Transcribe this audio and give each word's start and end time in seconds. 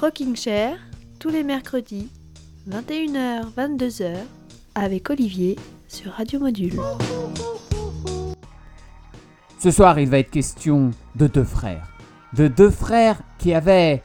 Rocking 0.00 0.36
Chair, 0.36 0.78
tous 1.18 1.28
les 1.28 1.42
mercredis, 1.42 2.08
21h, 2.70 3.52
22h, 3.56 4.14
avec 4.76 5.10
Olivier 5.10 5.56
sur 5.88 6.12
Radio 6.12 6.38
Module. 6.38 6.78
Ce 9.58 9.72
soir, 9.72 9.98
il 9.98 10.08
va 10.08 10.20
être 10.20 10.30
question 10.30 10.92
de 11.16 11.26
deux 11.26 11.42
frères. 11.42 11.88
De 12.32 12.46
deux 12.46 12.70
frères 12.70 13.20
qui 13.38 13.52
avaient 13.52 14.04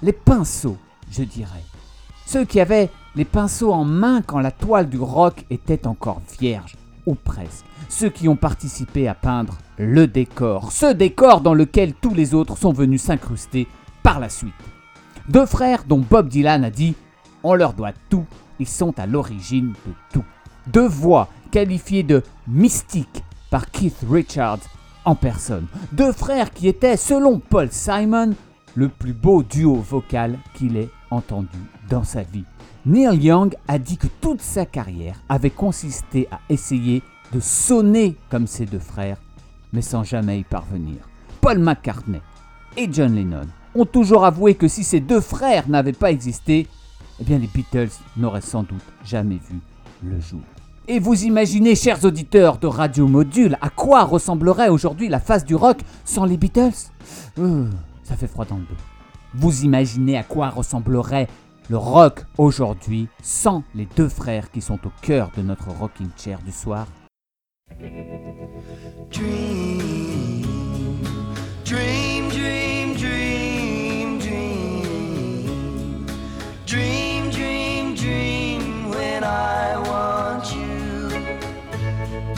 les 0.00 0.14
pinceaux, 0.14 0.78
je 1.10 1.24
dirais. 1.24 1.64
Ceux 2.24 2.46
qui 2.46 2.58
avaient 2.58 2.88
les 3.14 3.26
pinceaux 3.26 3.74
en 3.74 3.84
main 3.84 4.22
quand 4.22 4.40
la 4.40 4.50
toile 4.50 4.88
du 4.88 4.98
rock 4.98 5.44
était 5.50 5.86
encore 5.86 6.22
vierge, 6.40 6.74
ou 7.04 7.14
presque. 7.14 7.66
Ceux 7.90 8.08
qui 8.08 8.28
ont 8.28 8.36
participé 8.36 9.08
à 9.08 9.14
peindre 9.14 9.58
le 9.76 10.06
décor, 10.06 10.72
ce 10.72 10.90
décor 10.90 11.42
dans 11.42 11.52
lequel 11.52 11.92
tous 11.92 12.14
les 12.14 12.32
autres 12.32 12.56
sont 12.56 12.72
venus 12.72 13.02
s'incruster 13.02 13.68
par 14.02 14.20
la 14.20 14.30
suite. 14.30 14.54
Deux 15.28 15.46
frères 15.46 15.84
dont 15.84 16.00
Bob 16.00 16.28
Dylan 16.28 16.64
a 16.64 16.70
dit 16.70 16.94
On 17.42 17.54
leur 17.54 17.72
doit 17.72 17.94
tout, 18.10 18.26
ils 18.58 18.68
sont 18.68 18.98
à 18.98 19.06
l'origine 19.06 19.72
de 19.86 19.92
tout. 20.12 20.24
Deux 20.66 20.86
voix 20.86 21.28
qualifiées 21.50 22.02
de 22.02 22.22
mystiques 22.46 23.24
par 23.50 23.70
Keith 23.70 24.04
Richards 24.10 24.60
en 25.06 25.14
personne. 25.14 25.66
Deux 25.92 26.12
frères 26.12 26.50
qui 26.50 26.68
étaient, 26.68 26.98
selon 26.98 27.38
Paul 27.38 27.68
Simon, 27.70 28.34
le 28.74 28.88
plus 28.88 29.14
beau 29.14 29.42
duo 29.42 29.76
vocal 29.76 30.38
qu'il 30.54 30.76
ait 30.76 30.90
entendu 31.10 31.58
dans 31.88 32.04
sa 32.04 32.22
vie. 32.22 32.44
Neil 32.84 33.24
Young 33.24 33.54
a 33.66 33.78
dit 33.78 33.96
que 33.96 34.08
toute 34.20 34.42
sa 34.42 34.66
carrière 34.66 35.22
avait 35.30 35.50
consisté 35.50 36.28
à 36.30 36.40
essayer 36.50 37.02
de 37.32 37.40
sonner 37.40 38.16
comme 38.30 38.46
ses 38.46 38.66
deux 38.66 38.78
frères, 38.78 39.18
mais 39.72 39.82
sans 39.82 40.04
jamais 40.04 40.40
y 40.40 40.44
parvenir. 40.44 40.96
Paul 41.40 41.58
McCartney 41.60 42.20
et 42.76 42.88
John 42.92 43.14
Lennon 43.14 43.46
ont 43.74 43.84
toujours 43.84 44.24
avoué 44.24 44.54
que 44.54 44.68
si 44.68 44.84
ces 44.84 45.00
deux 45.00 45.20
frères 45.20 45.68
n'avaient 45.68 45.92
pas 45.92 46.10
existé, 46.10 46.66
eh 47.20 47.24
bien 47.24 47.38
les 47.38 47.46
Beatles 47.46 47.90
n'auraient 48.16 48.40
sans 48.40 48.62
doute 48.62 48.84
jamais 49.04 49.38
vu 49.48 49.60
le 50.02 50.20
jour. 50.20 50.40
Et 50.86 50.98
vous 50.98 51.24
imaginez, 51.24 51.74
chers 51.76 52.04
auditeurs 52.04 52.58
de 52.58 52.66
Radio 52.66 53.08
Module, 53.08 53.56
à 53.62 53.70
quoi 53.70 54.04
ressemblerait 54.04 54.68
aujourd'hui 54.68 55.08
la 55.08 55.18
face 55.18 55.44
du 55.44 55.54
rock 55.54 55.78
sans 56.04 56.26
les 56.26 56.36
Beatles? 56.36 56.90
Euh, 57.38 57.70
Ça 58.02 58.16
fait 58.16 58.26
froid 58.26 58.44
dans 58.44 58.56
le 58.56 58.62
dos. 58.64 58.76
Vous 59.34 59.64
imaginez 59.64 60.18
à 60.18 60.22
quoi 60.22 60.50
ressemblerait 60.50 61.26
le 61.70 61.78
rock 61.78 62.24
aujourd'hui 62.36 63.08
sans 63.22 63.62
les 63.74 63.88
deux 63.96 64.10
frères 64.10 64.50
qui 64.50 64.60
sont 64.60 64.78
au 64.86 64.90
cœur 65.00 65.30
de 65.36 65.42
notre 65.42 65.70
rocking 65.70 66.08
chair 66.18 66.38
du 66.44 66.52
soir? 66.52 66.86
I 79.24 79.78
want 79.90 80.44
you. 80.54 81.08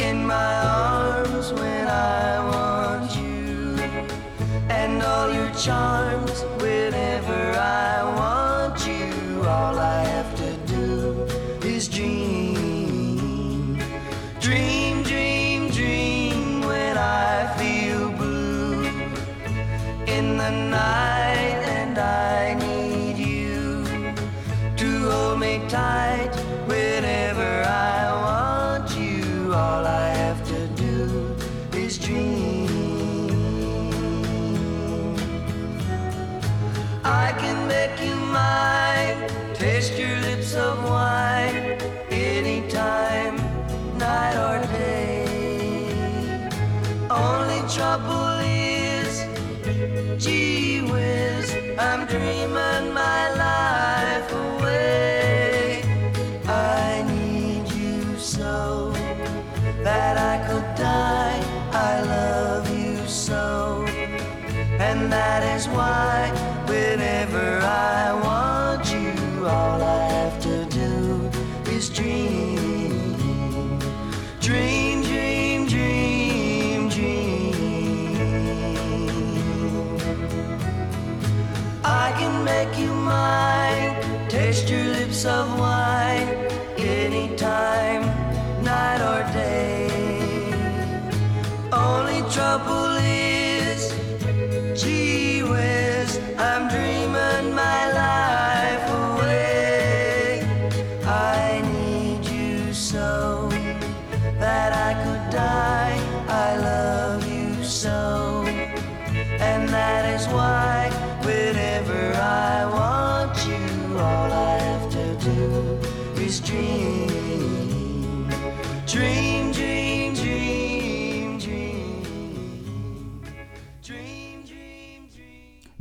In 0.09 0.27
my 0.27 0.55
arms 0.65 1.53
when 1.53 1.87
I 1.89 2.41
want 2.53 3.11
you. 3.17 3.79
And 4.71 5.03
all 5.03 5.33
your 5.33 5.53
charms 5.55 6.43
whenever 6.63 7.43
I 7.59 8.03
want 8.21 8.87
you. 8.87 9.43
All 9.43 9.79
I 9.79 10.03
have 10.15 10.35
to 10.37 10.51
do 10.67 11.27
is. 11.67 11.89
Dream, 11.89 13.79
dream, 14.41 14.86
Is 65.57 65.69
why, 65.69 66.31
whenever 66.67 67.61
I 67.63 68.13
want 68.27 68.85
you, 68.93 69.47
all 69.47 69.81
I 69.83 70.03
have 70.17 70.39
to 70.43 70.67
do 70.67 71.31
is 71.73 71.89
dream. 71.89 73.79
Dream, 74.39 75.03
dream, 75.03 75.67
dream, 75.67 76.91
dream. 76.91 77.55
I 81.83 82.13
can 82.19 82.45
make 82.45 82.79
you 82.79 82.93
mine, 82.93 84.29
taste 84.29 84.69
your 84.69 84.85
lips 84.85 85.25
of 85.25 85.59
wine, 85.59 85.76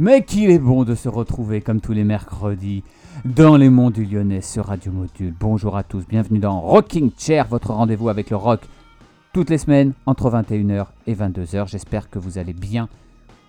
Mais 0.05 0.23
qu'il 0.23 0.51
est 0.51 0.59
bon 0.59 0.83
de 0.83 0.93
se 0.93 1.09
retrouver 1.09 1.61
comme 1.61 1.81
tous 1.81 1.91
les 1.93 2.03
mercredis 2.03 2.83
dans 3.25 3.57
les 3.57 3.71
monts 3.71 3.89
du 3.89 4.05
Lyonnais 4.05 4.41
sur 4.41 4.65
Radio 4.67 4.91
Module. 4.91 5.33
Bonjour 5.39 5.75
à 5.75 5.81
tous, 5.81 6.05
bienvenue 6.07 6.37
dans 6.37 6.61
Rocking 6.61 7.09
Chair, 7.17 7.47
votre 7.47 7.73
rendez-vous 7.73 8.09
avec 8.09 8.29
le 8.29 8.35
rock 8.35 8.61
toutes 9.33 9.49
les 9.49 9.57
semaines 9.57 9.93
entre 10.05 10.29
21h 10.29 10.89
et 11.07 11.15
22h. 11.15 11.67
J'espère 11.67 12.11
que 12.11 12.19
vous 12.19 12.37
allez 12.37 12.53
bien 12.53 12.87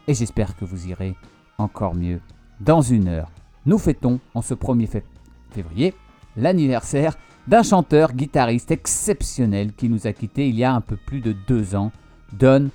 et 0.09 0.15
j'espère 0.15 0.57
que 0.57 0.65
vous 0.65 0.89
irez 0.89 1.15
encore 1.59 1.95
mieux 1.95 2.23
dans 2.63 2.81
une 2.81 3.09
heure. 3.09 3.31
Nous 3.67 3.77
fêtons 3.77 4.19
en 4.33 4.41
ce 4.41 4.55
1er 4.55 4.89
fév- 4.89 5.03
février 5.51 5.93
l'anniversaire 6.39 7.19
d'un 7.47 7.65
chanteur 7.65 8.15
guitariste 8.15 8.71
exceptionnel 8.71 9.75
qui 9.75 9.91
nous 9.91 10.07
a 10.07 10.15
quittés 10.15 10.49
il 10.49 10.55
y 10.55 10.65
a 10.65 10.73
un 10.75 10.81
peu 10.81 10.97
plus 10.97 11.21
de 11.21 11.37
deux 11.47 11.77
ans, 11.77 11.93
Don 12.33 12.71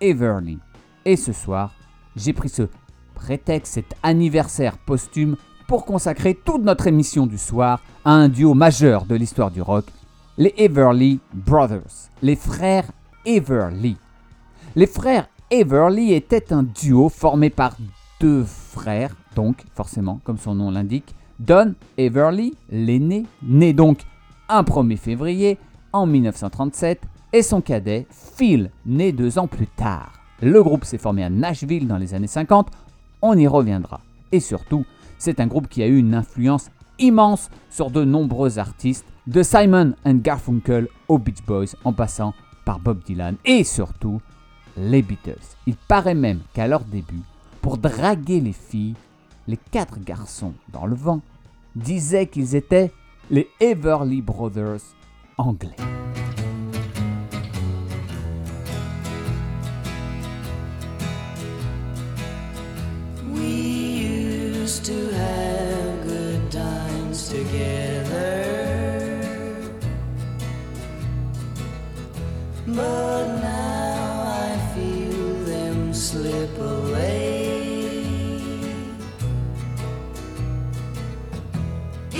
Everly. 0.00 0.58
Et 1.04 1.14
ce 1.14 1.32
soir, 1.32 1.72
j'ai 2.16 2.32
pris 2.32 2.48
ce 2.48 2.62
prétexte, 3.22 3.74
cet 3.74 3.94
anniversaire 4.02 4.78
posthume, 4.78 5.36
pour 5.68 5.84
consacrer 5.84 6.34
toute 6.34 6.64
notre 6.64 6.88
émission 6.88 7.26
du 7.26 7.38
soir 7.38 7.80
à 8.04 8.10
un 8.10 8.28
duo 8.28 8.52
majeur 8.52 9.04
de 9.04 9.14
l'histoire 9.14 9.52
du 9.52 9.62
rock, 9.62 9.84
les 10.36 10.52
Everly 10.58 11.20
Brothers, 11.32 12.10
les 12.20 12.34
frères 12.34 12.90
Everly. 13.24 13.96
Les 14.74 14.88
frères 14.88 15.28
Everly 15.50 16.12
étaient 16.12 16.52
un 16.52 16.64
duo 16.64 17.08
formé 17.08 17.48
par 17.48 17.76
deux 18.18 18.44
frères, 18.44 19.14
donc 19.36 19.62
forcément, 19.74 20.20
comme 20.24 20.38
son 20.38 20.56
nom 20.56 20.72
l'indique, 20.72 21.14
Don 21.38 21.74
Everly, 21.96 22.54
l'aîné, 22.70 23.24
né 23.42 23.72
donc 23.72 24.00
un 24.48 24.62
1er 24.62 24.96
février 24.96 25.58
en 25.92 26.06
1937, 26.06 27.02
et 27.32 27.42
son 27.42 27.60
cadet, 27.60 28.06
Phil, 28.10 28.70
né 28.84 29.12
deux 29.12 29.38
ans 29.38 29.46
plus 29.46 29.68
tard. 29.68 30.12
Le 30.42 30.60
groupe 30.60 30.84
s'est 30.84 30.98
formé 30.98 31.22
à 31.22 31.30
Nashville 31.30 31.86
dans 31.86 31.98
les 31.98 32.14
années 32.14 32.26
50, 32.26 32.68
on 33.22 33.38
y 33.38 33.46
reviendra. 33.46 34.00
Et 34.32 34.40
surtout, 34.40 34.84
c'est 35.18 35.40
un 35.40 35.46
groupe 35.46 35.68
qui 35.68 35.82
a 35.82 35.86
eu 35.86 35.96
une 35.96 36.14
influence 36.14 36.70
immense 36.98 37.48
sur 37.70 37.90
de 37.90 38.04
nombreux 38.04 38.58
artistes, 38.58 39.06
de 39.26 39.42
Simon 39.42 39.94
and 40.04 40.16
Garfunkel 40.16 40.88
aux 41.08 41.18
Beach 41.18 41.42
Boys 41.46 41.76
en 41.84 41.92
passant 41.92 42.34
par 42.64 42.80
Bob 42.80 43.02
Dylan 43.04 43.36
et 43.44 43.64
surtout 43.64 44.20
les 44.76 45.02
Beatles. 45.02 45.56
Il 45.66 45.76
paraît 45.76 46.14
même 46.14 46.40
qu'à 46.54 46.66
leur 46.66 46.84
début, 46.84 47.22
pour 47.60 47.78
draguer 47.78 48.40
les 48.40 48.52
filles, 48.52 48.94
les 49.46 49.58
quatre 49.70 50.00
garçons 50.00 50.54
dans 50.72 50.86
le 50.86 50.96
vent 50.96 51.20
disaient 51.76 52.26
qu'ils 52.26 52.56
étaient 52.56 52.92
les 53.30 53.48
Everly 53.60 54.20
Brothers 54.22 54.80
anglais. 55.38 55.76
Have 65.32 66.06
good 66.06 66.42
times 66.50 67.28
together. 67.28 68.32
But 72.66 73.26
now 73.40 74.22
I 74.46 74.50
feel 74.74 75.34
them 75.44 75.92
slip 75.92 76.56
away. 76.58 77.32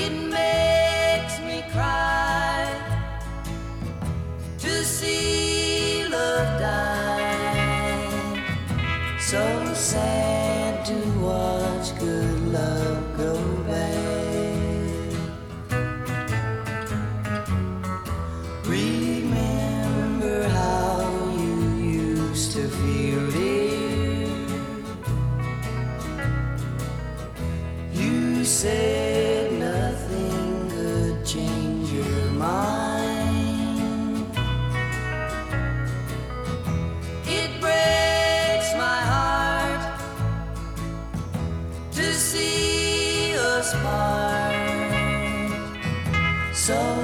It 0.04 0.14
makes 0.38 1.34
me 1.48 1.58
cry 1.70 2.66
to 4.58 4.72
see 4.84 6.06
love 6.08 6.60
die. 6.60 7.12
So 9.18 9.42
sad 9.74 10.31
So 46.62 47.01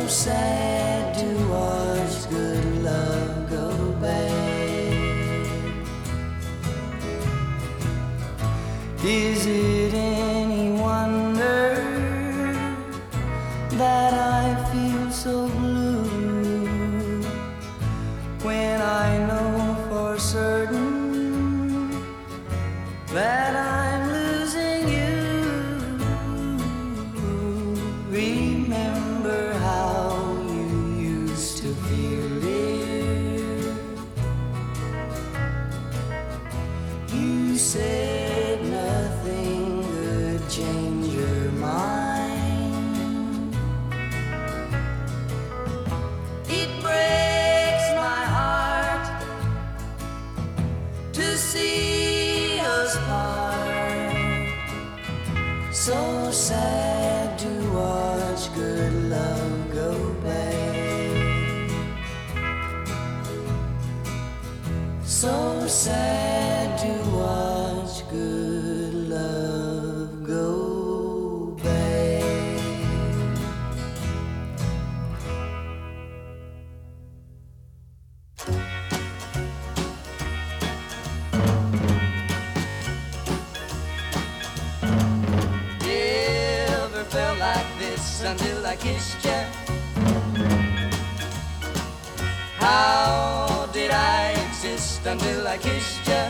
I 95.49 95.57
kissed 95.57 96.07
you? 96.07 96.25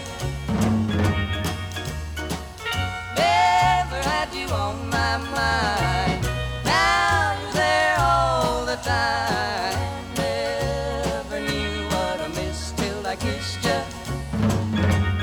Never 3.17 4.01
had 4.11 4.33
you 4.33 4.47
on 4.47 4.89
my 4.89 5.17
mind. 5.17 6.23
Now 6.65 7.37
you're 7.43 7.53
there 7.53 7.97
all 7.99 8.65
the 8.65 8.77
time. 8.77 10.15
Never 10.15 11.41
knew 11.41 11.87
what 11.87 12.21
I 12.21 12.29
missed 12.29 12.79
till 12.79 13.05
I 13.05 13.17
kissed 13.17 13.65
you. 13.65 13.81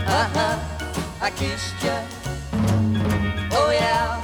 Uh 0.06 0.28
huh, 0.36 0.60
I 1.22 1.30
kissed 1.32 1.82
you. 1.82 1.98
Oh 3.54 3.72
yeah, 3.72 4.22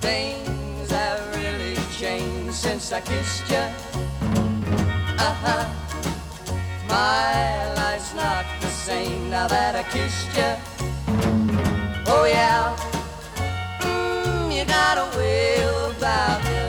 things 0.00 0.90
have 0.90 1.20
really 1.36 1.76
changed 1.98 2.54
since 2.54 2.90
I 2.90 3.02
kissed 3.02 3.50
you. 3.50 3.66
Uh 5.18 5.34
huh, 5.44 5.68
my 6.88 7.71
now 9.32 9.48
that 9.48 9.74
I 9.74 9.82
kissed 9.84 10.28
you. 10.36 10.52
Oh 12.06 12.26
yeah, 12.26 12.76
mm, 13.80 14.54
you 14.54 14.62
got 14.66 14.98
a 14.98 15.06
way 15.16 15.56
about 15.88 16.44
you. 16.52 16.68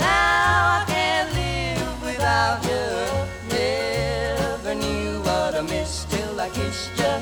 Now 0.00 0.80
I 0.80 0.84
can't 0.88 1.30
live 1.40 2.02
without 2.02 2.58
you. 2.70 2.86
Never 3.54 4.74
knew 4.74 5.20
what 5.20 5.54
I 5.54 5.62
missed 5.62 6.10
till 6.10 6.40
I 6.40 6.48
kissed 6.50 6.90
you. 6.98 7.14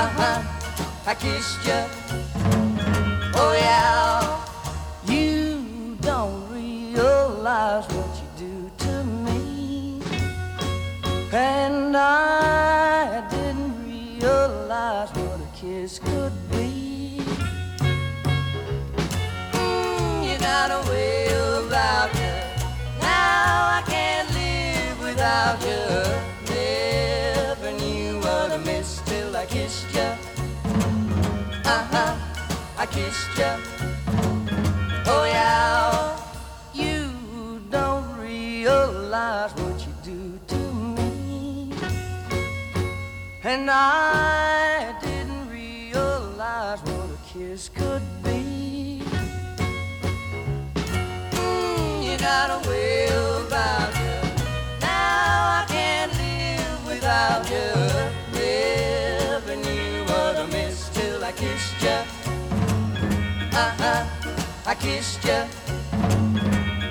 Uh 0.00 0.08
huh, 0.18 0.42
I 1.04 1.14
kissed 1.16 1.66
you. 1.66 2.25
Without 25.46 25.62
you. 25.62 26.54
Never 26.54 27.72
knew 27.72 28.18
what 28.18 28.50
I 28.52 28.56
missed 28.58 29.06
till 29.06 29.36
I 29.36 29.46
kissed 29.46 29.86
you. 29.94 30.10
Uh 31.64 31.86
huh. 31.92 32.16
I 32.78 32.86
kissed 32.86 33.38
you. 33.38 33.52
Oh 35.06 35.24
yeah, 35.24 36.18
you 36.74 37.60
don't 37.70 38.18
realize 38.18 39.52
what 39.54 39.86
you 39.86 39.92
do 40.02 40.38
to 40.48 40.56
me, 40.96 41.72
and 43.44 43.70
I 43.70 44.98
didn't 45.00 45.48
realize 45.48 46.80
what 46.80 47.10
a 47.10 47.18
kiss 47.32 47.68
could 47.68 48.02
be. 48.22 48.25
Kissed. 64.86 65.26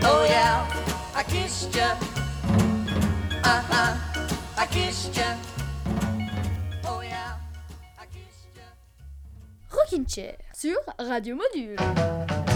Oh 0.03 0.25
yeah, 0.27 0.67
I 1.15 1.23
kissed. 1.23 1.77
Uh-huh, 1.77 3.97
I 4.57 4.67
kissed. 4.67 5.21
Oh 6.83 6.99
sur 10.53 10.75
Radio 10.99 11.35
Module. 11.35 12.54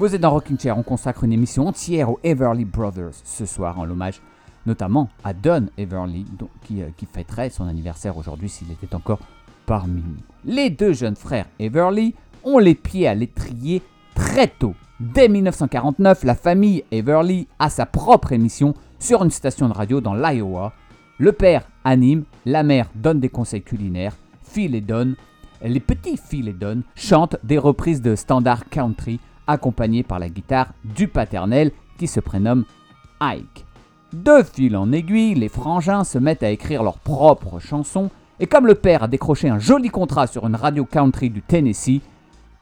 Vous 0.00 0.14
êtes 0.14 0.22
dans 0.22 0.30
Rocking 0.30 0.58
Chair, 0.58 0.78
on 0.78 0.82
consacre 0.82 1.24
une 1.24 1.32
émission 1.34 1.66
entière 1.66 2.08
aux 2.08 2.18
Everly 2.24 2.64
Brothers 2.64 3.12
ce 3.22 3.44
soir 3.44 3.78
en 3.78 3.84
l'hommage 3.84 4.22
notamment 4.64 5.10
à 5.22 5.34
Don 5.34 5.66
Everly 5.76 6.24
qui, 6.62 6.80
euh, 6.80 6.86
qui 6.96 7.04
fêterait 7.04 7.50
son 7.50 7.66
anniversaire 7.66 8.16
aujourd'hui 8.16 8.48
s'il 8.48 8.72
était 8.72 8.94
encore 8.94 9.18
parmi 9.66 10.00
nous. 10.00 10.16
Les 10.46 10.70
deux 10.70 10.94
jeunes 10.94 11.16
frères 11.16 11.44
Everly 11.58 12.14
ont 12.44 12.56
les 12.56 12.74
pieds 12.74 13.08
à 13.08 13.14
l'étrier 13.14 13.82
très 14.14 14.48
tôt. 14.48 14.74
Dès 15.00 15.28
1949, 15.28 16.24
la 16.24 16.34
famille 16.34 16.82
Everly 16.90 17.46
a 17.58 17.68
sa 17.68 17.84
propre 17.84 18.32
émission 18.32 18.72
sur 18.98 19.22
une 19.22 19.30
station 19.30 19.68
de 19.68 19.74
radio 19.74 20.00
dans 20.00 20.14
l'Iowa. 20.14 20.72
Le 21.18 21.32
père 21.32 21.68
anime, 21.84 22.24
la 22.46 22.62
mère 22.62 22.88
donne 22.94 23.20
des 23.20 23.28
conseils 23.28 23.62
culinaires, 23.62 24.16
Phil 24.44 24.74
et 24.74 24.80
Don 24.80 25.14
les 25.62 25.80
petits 25.80 26.16
Phil 26.16 26.48
et 26.48 26.54
Don 26.54 26.82
chantent 26.94 27.36
des 27.44 27.58
reprises 27.58 28.00
de 28.00 28.16
standards 28.16 28.70
country 28.70 29.20
accompagnés 29.46 30.02
par 30.02 30.18
la 30.18 30.28
guitare 30.28 30.72
du 30.84 31.08
paternel 31.08 31.72
qui 31.98 32.06
se 32.06 32.20
prénomme 32.20 32.64
Ike. 33.20 33.64
De 34.12 34.42
fil 34.42 34.76
en 34.76 34.90
aiguille, 34.92 35.34
les 35.34 35.48
frangins 35.48 36.04
se 36.04 36.18
mettent 36.18 36.42
à 36.42 36.50
écrire 36.50 36.82
leurs 36.82 36.98
propres 36.98 37.60
chansons 37.60 38.10
et 38.40 38.46
comme 38.46 38.66
le 38.66 38.74
père 38.74 39.02
a 39.02 39.08
décroché 39.08 39.50
un 39.50 39.58
joli 39.58 39.90
contrat 39.90 40.26
sur 40.26 40.46
une 40.46 40.56
radio 40.56 40.86
country 40.86 41.28
du 41.28 41.42
Tennessee, 41.42 42.00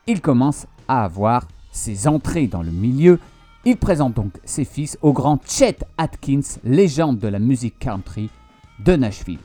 il 0.08 0.20
commence 0.20 0.66
à 0.88 1.04
avoir 1.04 1.46
ses 1.70 2.08
entrées 2.08 2.48
dans 2.48 2.62
le 2.62 2.72
milieu. 2.72 3.20
Il 3.64 3.76
présente 3.76 4.14
donc 4.14 4.32
ses 4.44 4.64
fils 4.64 4.98
au 5.02 5.12
grand 5.12 5.38
Chet 5.46 5.78
Atkins, 5.96 6.58
légende 6.64 7.18
de 7.18 7.28
la 7.28 7.38
musique 7.38 7.78
country 7.78 8.28
de 8.84 8.96
Nashville. 8.96 9.38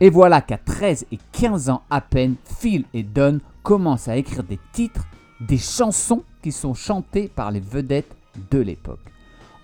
Et 0.00 0.08
voilà 0.08 0.40
qu'à 0.40 0.56
13 0.58 1.06
et 1.12 1.18
15 1.32 1.68
ans 1.68 1.82
à 1.90 2.00
peine, 2.00 2.36
Phil 2.44 2.84
et 2.94 3.02
Don 3.02 3.40
commencent 3.62 4.08
à 4.08 4.16
écrire 4.16 4.42
des 4.42 4.58
titres, 4.72 5.06
des 5.40 5.58
chansons 5.58 6.22
qui 6.44 6.52
sont 6.52 6.74
chantées 6.74 7.28
par 7.34 7.50
les 7.50 7.60
vedettes 7.60 8.14
de 8.50 8.58
l'époque. 8.58 9.00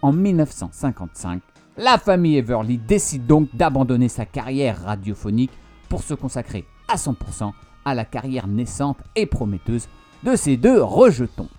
En 0.01 0.15
1955, 0.15 1.43
la 1.77 1.99
famille 1.99 2.39
Everly 2.39 2.79
décide 2.79 3.27
donc 3.27 3.55
d'abandonner 3.55 4.09
sa 4.09 4.25
carrière 4.25 4.83
radiophonique 4.85 5.51
pour 5.91 6.03
se 6.03 6.15
consacrer 6.15 6.65
à 6.89 6.97
100% 6.97 7.53
à 7.85 7.95
la 7.95 8.07
carrière 8.07 8.47
naissante 8.47 8.97
et 9.15 9.27
prometteuse 9.27 9.89
de 10.25 10.35
ces 10.37 10.57
deux 10.57 10.83
rejetons. 10.83 11.51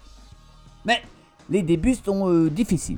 Mais 0.86 1.04
les 1.51 1.62
débuts 1.62 1.94
sont 1.94 2.28
euh, 2.28 2.50
difficiles. 2.50 2.98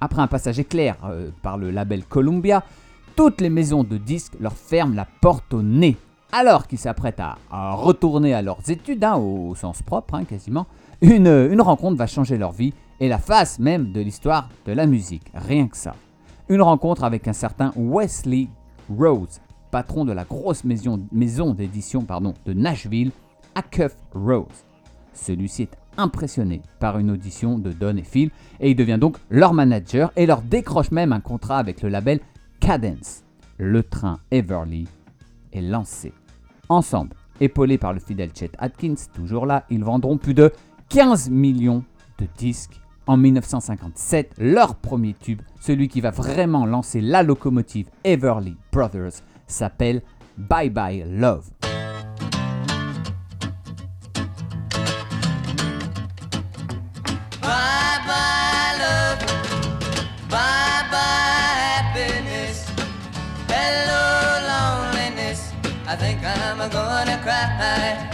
Après 0.00 0.22
un 0.22 0.26
passage 0.26 0.58
éclair 0.58 0.96
euh, 1.04 1.30
par 1.40 1.56
le 1.56 1.70
label 1.70 2.04
Columbia, 2.04 2.64
toutes 3.14 3.40
les 3.40 3.50
maisons 3.50 3.84
de 3.84 3.96
disques 3.96 4.34
leur 4.40 4.54
ferment 4.54 4.96
la 4.96 5.06
porte 5.20 5.54
au 5.54 5.62
nez. 5.62 5.96
Alors 6.32 6.66
qu'ils 6.66 6.78
s'apprêtent 6.78 7.20
à, 7.20 7.36
retourner 7.76 8.34
à 8.34 8.42
leurs 8.42 8.68
études, 8.68 9.04
hein, 9.04 9.14
au 9.14 9.54
sens 9.54 9.82
propre 9.82 10.16
hein, 10.16 10.24
quasiment, 10.24 10.66
une, 11.04 11.60
rencontre 11.60 11.96
va 11.96 12.06
changer 12.06 12.38
leur 12.38 12.52
vie 12.52 12.72
et 12.98 13.08
la 13.08 13.18
face 13.18 13.58
même 13.58 13.92
de 13.92 14.00
l'histoire 14.00 14.48
de 14.66 14.72
la 14.72 14.86
musique. 14.86 15.30
Rien 15.34 15.68
que 15.68 15.76
ça. 15.76 15.94
Une 16.48 16.62
rencontre 16.62 17.04
avec 17.04 17.28
un 17.28 17.32
certain 17.32 17.72
Wesley 17.76 18.48
Rose, 18.88 19.40
patron 19.70 20.04
de 20.04 20.12
la 20.12 20.24
grosse 20.24 20.64
maison, 20.64 21.06
maison 21.12 21.52
d'édition 21.52 22.06
de 22.46 22.52
Nashville, 22.52 23.10
Acuff 23.54 23.96
Rose. 24.14 24.64
Celui-ci 25.12 25.62
est 25.64 25.76
impressionné 25.96 26.62
par 26.80 26.98
une 26.98 27.10
audition 27.10 27.58
de 27.58 27.70
Don 27.70 27.96
et 27.96 28.02
Phil 28.02 28.30
et 28.58 28.70
il 28.70 28.76
devient 28.76 28.98
donc 28.98 29.16
leur 29.30 29.52
manager 29.52 30.10
et 30.16 30.26
leur 30.26 30.42
décroche 30.42 30.90
même 30.90 31.12
un 31.12 31.20
contrat 31.20 31.58
avec 31.58 31.82
le 31.82 31.88
label 31.88 32.20
Cadence. 32.60 33.24
Le 33.58 33.82
train 33.82 34.18
Everly 34.30 34.88
est 35.52 35.60
lancé. 35.60 36.12
Ensemble, 36.68 37.14
épaulés 37.40 37.78
par 37.78 37.92
le 37.92 38.00
fidèle 38.00 38.30
Chet 38.34 38.50
Atkins, 38.58 38.94
toujours 39.14 39.46
là, 39.46 39.64
ils 39.70 39.84
vendront 39.84 40.16
plus 40.16 40.34
de 40.34 40.50
15 40.88 41.30
millions 41.30 41.84
de 42.18 42.26
disques. 42.36 42.80
En 43.06 43.16
1957, 43.18 44.32
leur 44.38 44.76
premier 44.76 45.12
tube, 45.14 45.42
celui 45.60 45.88
qui 45.88 46.00
va 46.00 46.10
vraiment 46.10 46.64
lancer 46.64 47.02
la 47.02 47.22
locomotive 47.22 47.90
Everly 48.02 48.56
Brothers, 48.72 49.20
s'appelle 49.46 50.02
Bye 50.38 50.70
Bye 50.70 51.04
Love. 51.06 51.50
I 65.86 65.96
think 65.96 66.24
I'm 66.24 66.58
gonna 66.70 67.20
cry. 67.22 68.13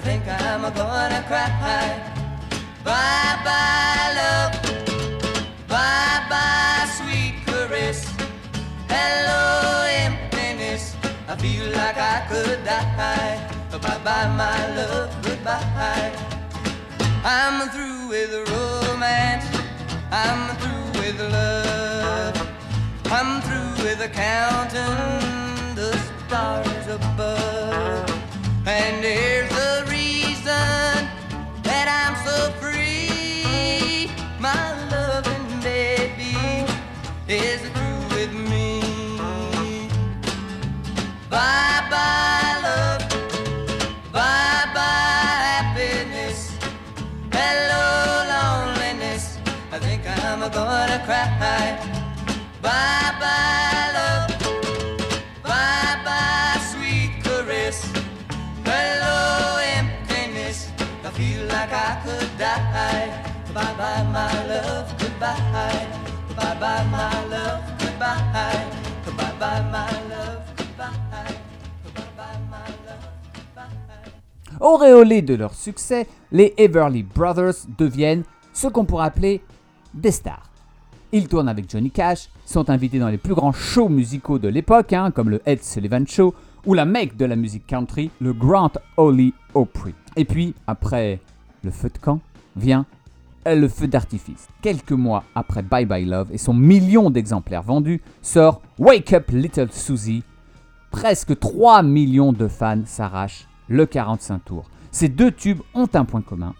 think 0.00 0.24
I'm 0.28 0.62
gonna 0.62 1.24
cry. 1.26 1.90
Bye 2.84 3.36
bye, 3.44 4.12
love. 4.18 4.52
Bye 5.66 6.20
bye, 6.30 6.86
sweet 6.98 7.34
caress. 7.46 8.06
Hello, 8.88 9.86
emptiness. 10.06 10.94
I 11.28 11.36
feel 11.36 11.66
like 11.72 11.96
I 11.96 12.26
could 12.28 12.64
die. 12.64 13.38
Bye 13.72 13.98
bye, 14.04 14.28
my 14.36 14.76
love. 14.76 15.10
Goodbye. 15.22 16.12
I'm 17.24 17.68
through 17.70 18.08
with 18.08 18.32
romance. 18.50 19.46
I'm 20.12 20.56
through 20.58 21.00
with 21.00 21.20
love. 21.20 22.36
I'm 23.06 23.40
through 23.42 23.84
with 23.84 24.12
counting 24.12 25.74
the 25.74 25.92
stars 26.26 26.86
above. 26.86 28.08
And 28.66 29.02
here's 29.02 29.48
the 29.48 29.87
reason 30.48 31.08
that 31.62 31.86
I'm 32.00 32.16
so 32.24 32.50
free. 32.60 34.10
My 34.40 34.56
loving 34.90 35.60
baby 35.60 36.64
is 37.28 37.60
through 37.60 38.16
with 38.16 38.32
me. 38.32 38.80
Bye 41.28 41.87
Goodbye. 66.58 66.98
De 75.18 75.34
leur 75.34 75.52
succès, 75.54 76.06
les 76.30 76.54
Everly 76.58 77.02
Brothers 77.02 77.66
deviennent 77.76 78.22
ce 78.52 78.68
qu'on 78.68 78.84
pourrait 78.84 79.06
appeler 79.06 79.42
des 79.92 80.12
stars. 80.12 80.48
Ils 81.10 81.26
tournent 81.26 81.48
avec 81.48 81.68
Johnny 81.68 81.90
Cash, 81.90 82.28
sont 82.46 82.70
invités 82.70 82.98
dans 82.98 83.08
les 83.08 83.18
plus 83.18 83.34
grands 83.34 83.52
shows 83.52 83.88
musicaux 83.88 84.38
de 84.38 84.48
l'époque, 84.48 84.92
hein, 84.92 85.10
comme 85.10 85.28
le 85.28 85.42
Ed 85.44 85.64
Sullivan 85.64 86.06
Show 86.06 86.34
ou 86.66 86.74
la 86.74 86.84
mecque 86.84 87.16
de 87.16 87.24
la 87.24 87.34
musique 87.34 87.66
country, 87.66 88.10
le 88.20 88.32
Grant 88.32 88.70
Ole 88.96 89.32
Opry. 89.54 89.94
Et 90.16 90.24
puis, 90.24 90.54
après 90.66 91.18
le 91.64 91.72
feu 91.72 91.88
de 91.88 91.98
camp, 91.98 92.20
vient 92.54 92.86
le 93.54 93.68
feu 93.68 93.86
d'artifice. 93.86 94.48
Quelques 94.62 94.92
mois 94.92 95.24
après 95.34 95.62
Bye 95.62 95.86
Bye 95.86 96.04
Love 96.04 96.28
et 96.32 96.38
son 96.38 96.54
million 96.54 97.10
d'exemplaires 97.10 97.62
vendus, 97.62 98.00
sort 98.22 98.62
Wake 98.78 99.12
Up 99.12 99.30
Little 99.30 99.70
Susie. 99.70 100.22
Presque 100.90 101.38
3 101.38 101.82
millions 101.82 102.32
de 102.32 102.48
fans 102.48 102.82
s'arrachent 102.86 103.46
le 103.68 103.86
45 103.86 104.44
tours. 104.44 104.70
Ces 104.90 105.08
deux 105.08 105.30
tubes 105.30 105.60
ont 105.74 105.88
un 105.94 106.04
point 106.04 106.22
commun. 106.22 106.54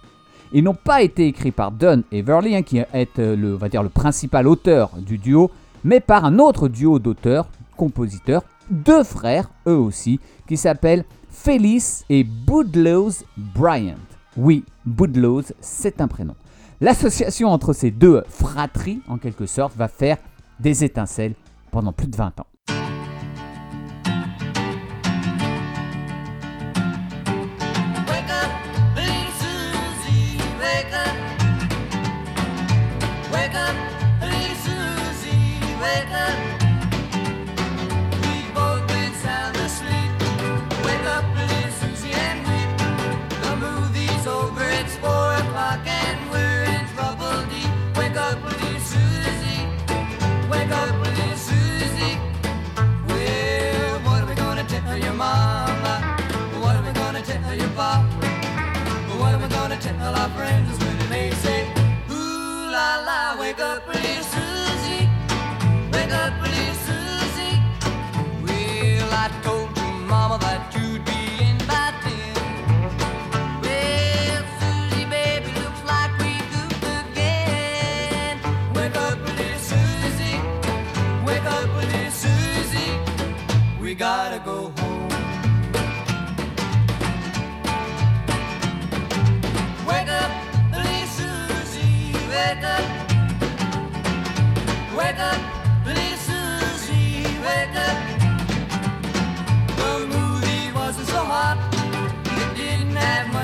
Ils 0.52 0.64
n'ont 0.64 0.74
pas 0.74 1.02
été 1.02 1.26
écrits 1.26 1.50
par 1.50 1.72
Don 1.72 2.02
Everly, 2.10 2.56
hein, 2.56 2.62
qui 2.62 2.78
est 2.78 3.18
euh, 3.18 3.36
le, 3.36 3.88
principal 3.88 4.46
auteur 4.46 4.90
du 4.98 5.18
duo, 5.18 5.50
mais 5.84 6.00
par 6.00 6.24
un 6.24 6.38
autre 6.38 6.68
duo 6.68 6.98
d'auteurs, 6.98 7.48
compositeurs, 7.76 8.42
deux 8.70 9.04
frères, 9.04 9.50
eux 9.66 9.76
aussi, 9.76 10.20
qui 10.46 10.56
s'appellent 10.56 11.04
Felice 11.30 12.04
et 12.08 12.24
Boudlows 12.24 13.12
Bryant. 13.36 13.96
Oui, 14.36 14.64
Boudlows, 14.86 15.44
c'est 15.60 16.00
un 16.00 16.08
prénom. 16.08 16.34
L'association 16.80 17.48
entre 17.48 17.72
ces 17.72 17.90
deux 17.90 18.22
fratries, 18.28 19.02
en 19.08 19.18
quelque 19.18 19.46
sorte, 19.46 19.74
va 19.76 19.88
faire 19.88 20.16
des 20.60 20.84
étincelles 20.84 21.34
pendant 21.72 21.92
plus 21.92 22.06
de 22.06 22.16
20 22.16 22.38
ans. 22.38 22.46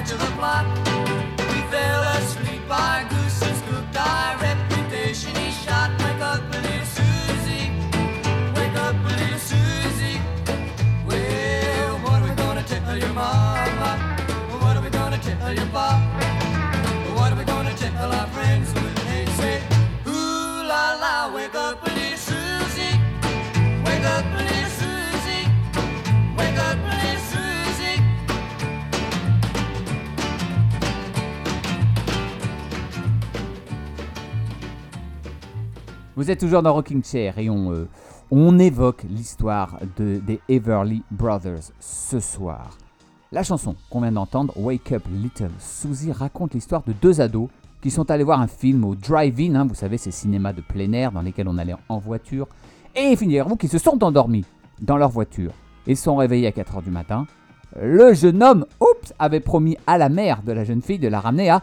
Have 0.07 0.19
much 0.19 0.23
of 0.23 0.33
a 0.33 0.37
plot. 0.37 0.84
Vous 36.25 36.31
êtes 36.31 36.41
toujours 36.41 36.63
dans 36.63 36.73
Rocking 36.73 37.05
Chair 37.05 37.39
et 37.39 37.51
on, 37.51 37.71
euh, 37.71 37.87
on 38.31 38.59
évoque 38.59 39.03
l'histoire 39.03 39.79
de, 39.99 40.23
des 40.27 40.41
Everly 40.49 41.03
Brothers 41.11 41.71
ce 41.79 42.19
soir. 42.19 42.79
La 43.31 43.43
chanson 43.43 43.77
qu'on 43.91 44.01
vient 44.01 44.13
d'entendre, 44.13 44.59
Wake 44.59 44.93
Up 44.93 45.03
Little 45.13 45.51
Susie, 45.59 46.13
raconte 46.13 46.55
l'histoire 46.55 46.83
de 46.87 46.95
deux 46.95 47.21
ados 47.21 47.51
qui 47.83 47.91
sont 47.91 48.11
allés 48.11 48.25
voir 48.25 48.41
un 48.41 48.47
film 48.47 48.87
au 48.87 48.95
drive-in, 48.95 49.55
hein, 49.55 49.67
vous 49.67 49.75
savez, 49.75 49.99
ces 49.99 50.13
cinémas 50.13 50.55
de 50.55 50.63
plein 50.63 50.91
air 50.95 51.13
dans 51.13 51.21
lesquels 51.21 51.47
on 51.47 51.59
allait 51.59 51.77
en 51.91 51.99
voiture, 51.99 52.49
et 52.97 53.15
figurez-vous 53.17 53.59
se 53.69 53.77
sont 53.77 54.03
endormis 54.03 54.47
dans 54.81 54.97
leur 54.97 55.11
voiture. 55.11 55.53
Se 55.87 55.95
sont 55.95 56.17
réveillés 56.17 56.47
à 56.47 56.53
4h 56.53 56.83
du 56.83 56.91
matin. 56.91 57.27
Le 57.79 58.15
jeune 58.15 58.43
homme, 58.43 58.65
oups, 58.81 59.13
avait 59.19 59.41
promis 59.41 59.77
à 59.87 59.99
la 59.99 60.09
mère 60.09 60.43
de 60.43 60.53
la 60.53 60.65
jeune 60.65 60.81
fille 60.81 60.99
de 60.99 61.09
la 61.09 61.21
ramener 61.21 61.51
à 61.51 61.61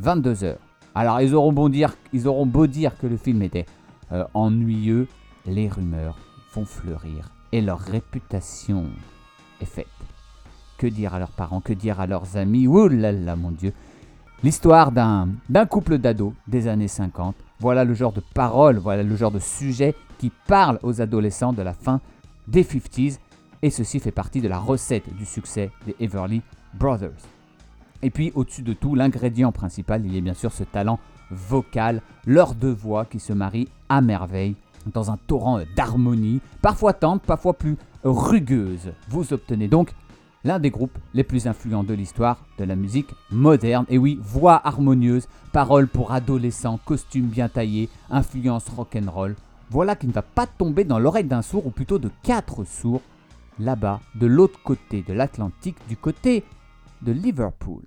22h. 0.00 0.58
Alors 0.94 1.20
ils 1.20 1.34
auront 1.34 1.52
beau 1.52 1.68
dire, 1.68 1.94
ils 2.12 2.28
auront 2.28 2.46
beau 2.46 2.68
dire 2.68 2.96
que 2.96 3.08
le 3.08 3.16
film 3.16 3.42
était 3.42 3.66
euh, 4.12 4.24
ennuyeux, 4.34 5.08
les 5.46 5.68
rumeurs 5.68 6.18
font 6.48 6.64
fleurir 6.64 7.30
et 7.52 7.60
leur 7.60 7.78
réputation 7.78 8.86
est 9.60 9.66
faite. 9.66 9.86
Que 10.78 10.86
dire 10.86 11.14
à 11.14 11.18
leurs 11.18 11.30
parents, 11.30 11.60
que 11.60 11.72
dire 11.72 12.00
à 12.00 12.06
leurs 12.06 12.36
amis? 12.36 12.66
Ouh 12.66 12.88
là 12.88 13.12
là, 13.12 13.36
mon 13.36 13.50
Dieu 13.50 13.72
L'histoire 14.42 14.92
d'un 14.92 15.66
couple 15.68 15.96
d'ados 15.96 16.34
des 16.46 16.68
années 16.68 16.88
50. 16.88 17.34
Voilà 17.58 17.84
le 17.84 17.94
genre 17.94 18.12
de 18.12 18.22
parole, 18.34 18.76
voilà 18.76 19.02
le 19.02 19.16
genre 19.16 19.30
de 19.30 19.38
sujet 19.38 19.94
qui 20.18 20.30
parle 20.46 20.78
aux 20.82 21.00
adolescents 21.00 21.54
de 21.54 21.62
la 21.62 21.72
fin 21.72 22.00
des 22.46 22.62
50s. 22.62 23.18
Et 23.62 23.70
ceci 23.70 23.98
fait 23.98 24.10
partie 24.12 24.42
de 24.42 24.48
la 24.48 24.58
recette 24.58 25.12
du 25.16 25.24
succès 25.24 25.70
des 25.86 25.96
Everly 25.98 26.42
Brothers. 26.74 27.16
Et 28.02 28.10
puis 28.10 28.30
au-dessus 28.34 28.62
de 28.62 28.74
tout, 28.74 28.94
l'ingrédient 28.94 29.52
principal, 29.52 30.04
il 30.04 30.14
y 30.14 30.18
a 30.18 30.20
bien 30.20 30.34
sûr 30.34 30.52
ce 30.52 30.64
talent 30.64 30.98
vocal, 31.30 32.02
leurs 32.26 32.54
deux 32.54 32.72
voix 32.72 33.06
qui 33.06 33.18
se 33.18 33.32
marient 33.32 33.68
à 33.88 34.00
merveille 34.00 34.56
dans 34.92 35.10
un 35.10 35.18
torrent 35.26 35.60
d'harmonie, 35.76 36.40
parfois 36.62 36.92
tendre, 36.92 37.20
parfois 37.20 37.54
plus 37.54 37.76
rugueuse. 38.04 38.92
Vous 39.08 39.32
obtenez 39.32 39.68
donc 39.68 39.92
l'un 40.44 40.58
des 40.60 40.70
groupes 40.70 40.96
les 41.12 41.24
plus 41.24 41.48
influents 41.48 41.82
de 41.82 41.94
l'histoire 41.94 42.38
de 42.58 42.64
la 42.64 42.76
musique 42.76 43.10
moderne. 43.30 43.84
Et 43.88 43.98
oui, 43.98 44.18
voix 44.22 44.60
harmonieuse, 44.64 45.28
paroles 45.52 45.88
pour 45.88 46.12
adolescents, 46.12 46.78
costumes 46.84 47.26
bien 47.26 47.48
taillés, 47.48 47.88
influence 48.10 48.68
rock'n'roll. 48.68 49.34
Voilà 49.70 49.96
qui 49.96 50.06
ne 50.06 50.12
va 50.12 50.22
pas 50.22 50.46
tomber 50.46 50.84
dans 50.84 51.00
l'oreille 51.00 51.24
d'un 51.24 51.42
sourd, 51.42 51.66
ou 51.66 51.70
plutôt 51.70 51.98
de 51.98 52.10
quatre 52.22 52.64
sourds, 52.64 53.02
là-bas, 53.58 54.00
de 54.14 54.26
l'autre 54.26 54.62
côté 54.62 55.02
de 55.02 55.12
l'Atlantique, 55.12 55.76
du 55.88 55.96
côté 55.96 56.44
de 57.02 57.10
Liverpool. 57.10 57.82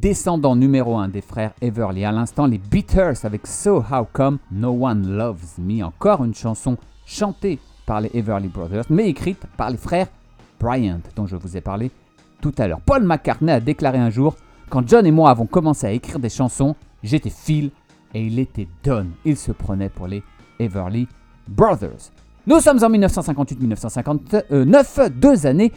Descendants 0.00 0.56
numéro 0.56 0.96
1 0.96 1.08
des 1.08 1.20
frères 1.20 1.52
Everly. 1.60 2.04
À 2.04 2.12
l'instant, 2.12 2.46
les 2.46 2.58
Beaters 2.58 3.24
avec 3.24 3.46
So 3.46 3.78
How 3.78 4.06
Come 4.12 4.38
No 4.50 4.70
One 4.70 5.16
Loves 5.16 5.58
Me. 5.58 5.84
Encore 5.84 6.24
une 6.24 6.34
chanson 6.34 6.76
chantée 7.04 7.58
par 7.86 8.00
les 8.00 8.10
Everly 8.14 8.48
Brothers, 8.48 8.84
mais 8.88 9.08
écrite 9.08 9.44
par 9.56 9.70
les 9.70 9.76
frères 9.76 10.08
Bryant, 10.58 11.00
dont 11.16 11.26
je 11.26 11.36
vous 11.36 11.56
ai 11.56 11.60
parlé 11.60 11.90
tout 12.40 12.54
à 12.58 12.66
l'heure. 12.66 12.80
Paul 12.80 13.04
McCartney 13.04 13.52
a 13.52 13.60
déclaré 13.60 13.98
un 13.98 14.10
jour 14.10 14.36
Quand 14.68 14.88
John 14.88 15.06
et 15.06 15.10
moi 15.10 15.30
avons 15.30 15.46
commencé 15.46 15.86
à 15.86 15.92
écrire 15.92 16.18
des 16.18 16.28
chansons, 16.28 16.76
j'étais 17.02 17.30
Phil 17.30 17.70
et 18.14 18.24
il 18.24 18.38
était 18.38 18.68
Don. 18.84 19.06
Il 19.24 19.36
se 19.36 19.52
prenait 19.52 19.90
pour 19.90 20.06
les 20.06 20.22
Everly 20.58 21.08
Brothers. 21.48 22.10
Nous 22.46 22.60
sommes 22.60 22.82
en 22.82 22.90
1958-1959, 22.90 25.10
deux 25.10 25.46
années 25.46 25.72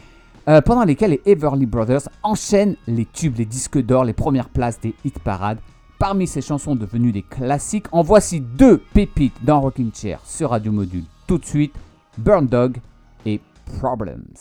euh, 0.48 0.60
pendant 0.60 0.84
lesquelles 0.84 1.10
les 1.10 1.22
Everly 1.26 1.66
Brothers 1.66 2.08
enchaînent 2.22 2.76
les 2.86 3.06
tubes, 3.06 3.36
les 3.38 3.44
disques 3.44 3.78
d'or, 3.78 4.04
les 4.04 4.12
premières 4.12 4.48
places 4.48 4.80
des 4.80 4.94
hit 5.04 5.18
parades. 5.18 5.58
Parmi 5.98 6.26
ces 6.26 6.42
chansons 6.42 6.76
devenues 6.76 7.12
des 7.12 7.22
classiques, 7.22 7.86
en 7.92 8.02
voici 8.02 8.40
deux 8.40 8.78
pépites 8.78 9.42
dans 9.42 9.60
Rocking 9.60 9.92
Chair 9.94 10.20
sur 10.24 10.50
Radio 10.50 10.72
Module. 10.72 11.04
Tout 11.26 11.38
de 11.38 11.44
suite, 11.44 11.74
Burn 12.18 12.46
Dog 12.46 12.76
et 13.24 13.40
problems, 13.78 14.34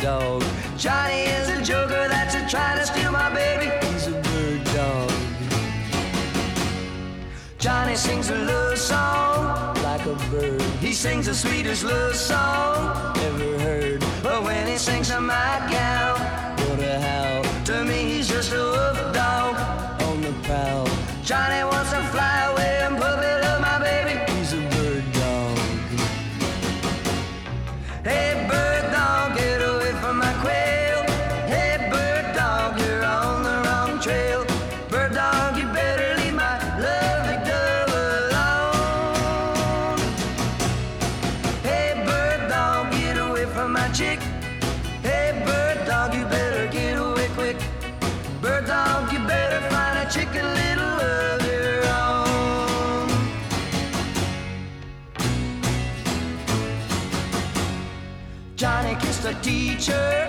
dog. 0.00 0.42
Johnny 0.76 1.22
is 1.22 1.48
a 1.48 1.62
joker 1.62 2.08
that's 2.08 2.34
a 2.34 2.48
trying 2.48 2.78
to 2.78 2.86
steal 2.86 3.12
my 3.12 3.32
baby. 3.34 3.70
He's 3.86 4.06
a 4.06 4.12
bird 4.12 4.64
dog. 4.74 5.12
Johnny 7.58 7.96
sings 7.96 8.30
a 8.30 8.36
love 8.36 8.78
song 8.78 9.74
like 9.82 10.04
a 10.06 10.14
bird. 10.30 10.60
He 10.80 10.92
sings 10.92 11.26
the 11.26 11.34
sweetest 11.34 11.84
love 11.84 12.14
song 12.14 13.16
ever 13.18 13.58
heard. 13.58 14.04
But 14.22 14.42
when 14.42 14.66
he 14.66 14.76
sings, 14.76 15.10
I 15.10 15.18
my 15.18 15.66
get 15.70 15.95
Johnny 58.76 58.94
kissed 58.96 59.24
a 59.24 59.32
teacher. 59.40 60.28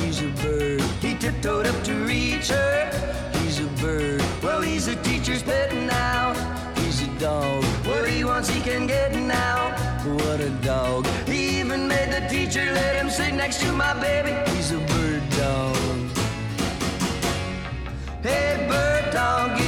He's 0.00 0.20
a 0.20 0.28
bird. 0.42 0.82
He 1.00 1.14
tiptoed 1.14 1.66
up 1.66 1.82
to 1.84 1.94
reach 2.04 2.48
her. 2.48 2.90
He's 3.38 3.58
a 3.60 3.68
bird. 3.80 4.22
Well, 4.42 4.60
he's 4.60 4.86
a 4.86 4.96
teacher's 4.96 5.42
pet 5.42 5.72
now. 5.72 6.34
He's 6.76 7.00
a 7.00 7.06
dog. 7.18 7.64
What 7.86 8.06
he 8.06 8.22
wants, 8.22 8.50
he 8.50 8.60
can 8.60 8.86
get 8.86 9.14
now. 9.14 9.70
What 10.04 10.40
a 10.40 10.50
dog. 10.60 11.06
He 11.26 11.58
even 11.58 11.88
made 11.88 12.12
the 12.12 12.28
teacher 12.28 12.70
let 12.70 12.96
him 12.96 13.08
sit 13.08 13.32
next 13.32 13.60
to 13.62 13.72
my 13.72 13.94
baby. 13.98 14.34
He's 14.50 14.72
a 14.72 14.78
bird 14.92 15.22
dog. 15.30 15.76
Hey, 18.22 18.66
bird 18.68 19.10
dog. 19.10 19.65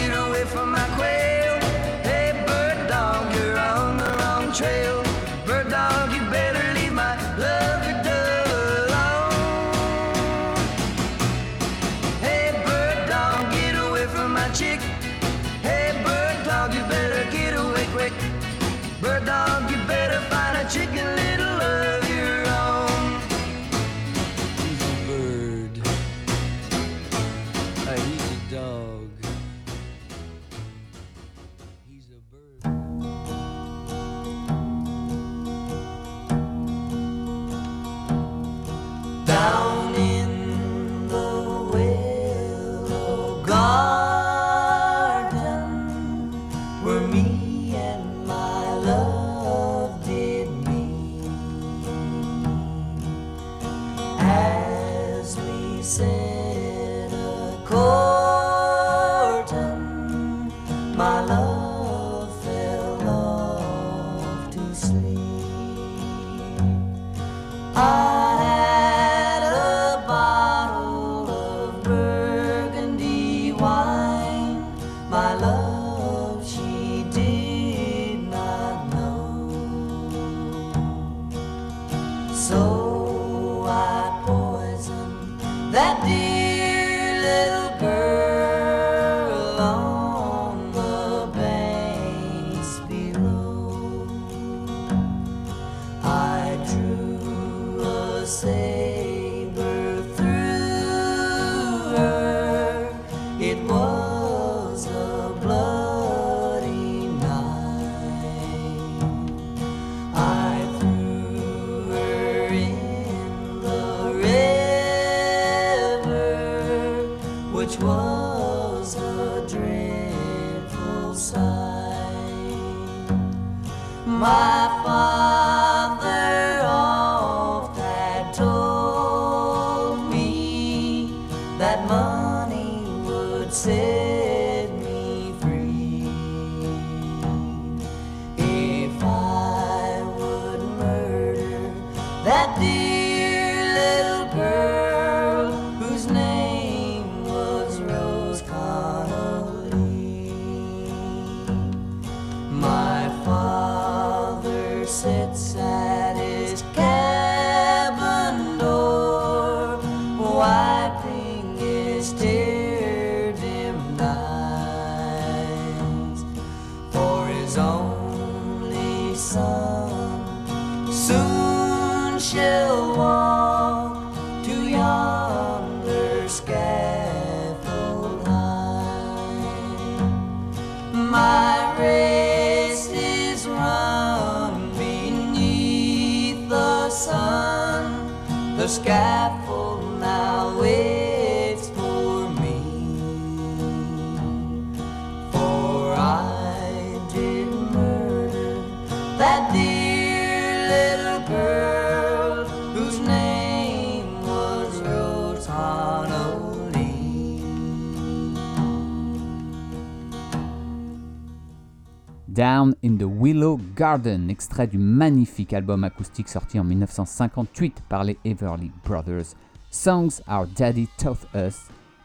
Down 212.39 212.77
in 212.85 212.97
the 212.99 213.05
Willow 213.05 213.59
Garden, 213.75 214.31
extrait 214.31 214.69
du 214.69 214.79
magnifique 214.79 215.53
album 215.53 215.83
acoustique 215.83 216.29
sorti 216.29 216.61
en 216.61 216.63
1958 216.63 217.83
par 217.89 218.05
les 218.05 218.17
Everly 218.25 218.71
Brothers, 218.85 219.35
Songs 219.73 220.21
Our 220.31 220.47
Daddy 220.47 220.89
Taught 220.99 221.27
Us, 221.35 221.57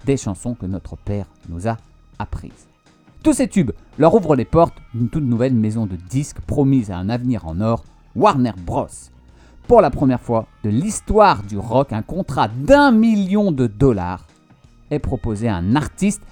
des 0.05 0.17
chansons 0.17 0.55
que 0.55 0.65
notre 0.65 0.95
père 0.95 1.27
nous 1.49 1.67
a 1.67 1.77
apprises. 2.17 2.67
Tous 3.21 3.33
ces 3.33 3.47
tubes 3.47 3.73
leur 3.99 4.15
ouvrent 4.15 4.35
les 4.35 4.43
portes 4.43 4.79
d'une 4.95 5.07
toute 5.07 5.23
nouvelle 5.23 5.53
maison 5.53 5.85
de 5.85 5.97
disques 5.97 6.41
promise 6.41 6.89
à 6.89 6.97
un 6.97 7.09
avenir 7.09 7.45
en 7.45 7.61
or, 7.61 7.83
Warner 8.15 8.53
Bros. 8.57 8.87
Pour 9.67 9.81
la 9.81 9.91
première 9.91 10.19
fois 10.19 10.47
de 10.63 10.71
l'histoire 10.71 11.43
du 11.43 11.59
rock, 11.59 11.93
un 11.93 12.01
contrat 12.01 12.47
d'un 12.47 12.91
million 12.91 13.51
de 13.51 13.67
dollars 13.67 14.25
est 14.89 14.97
proposé 14.97 15.47
à 15.47 15.57
un 15.57 15.75
artiste, 15.75 16.23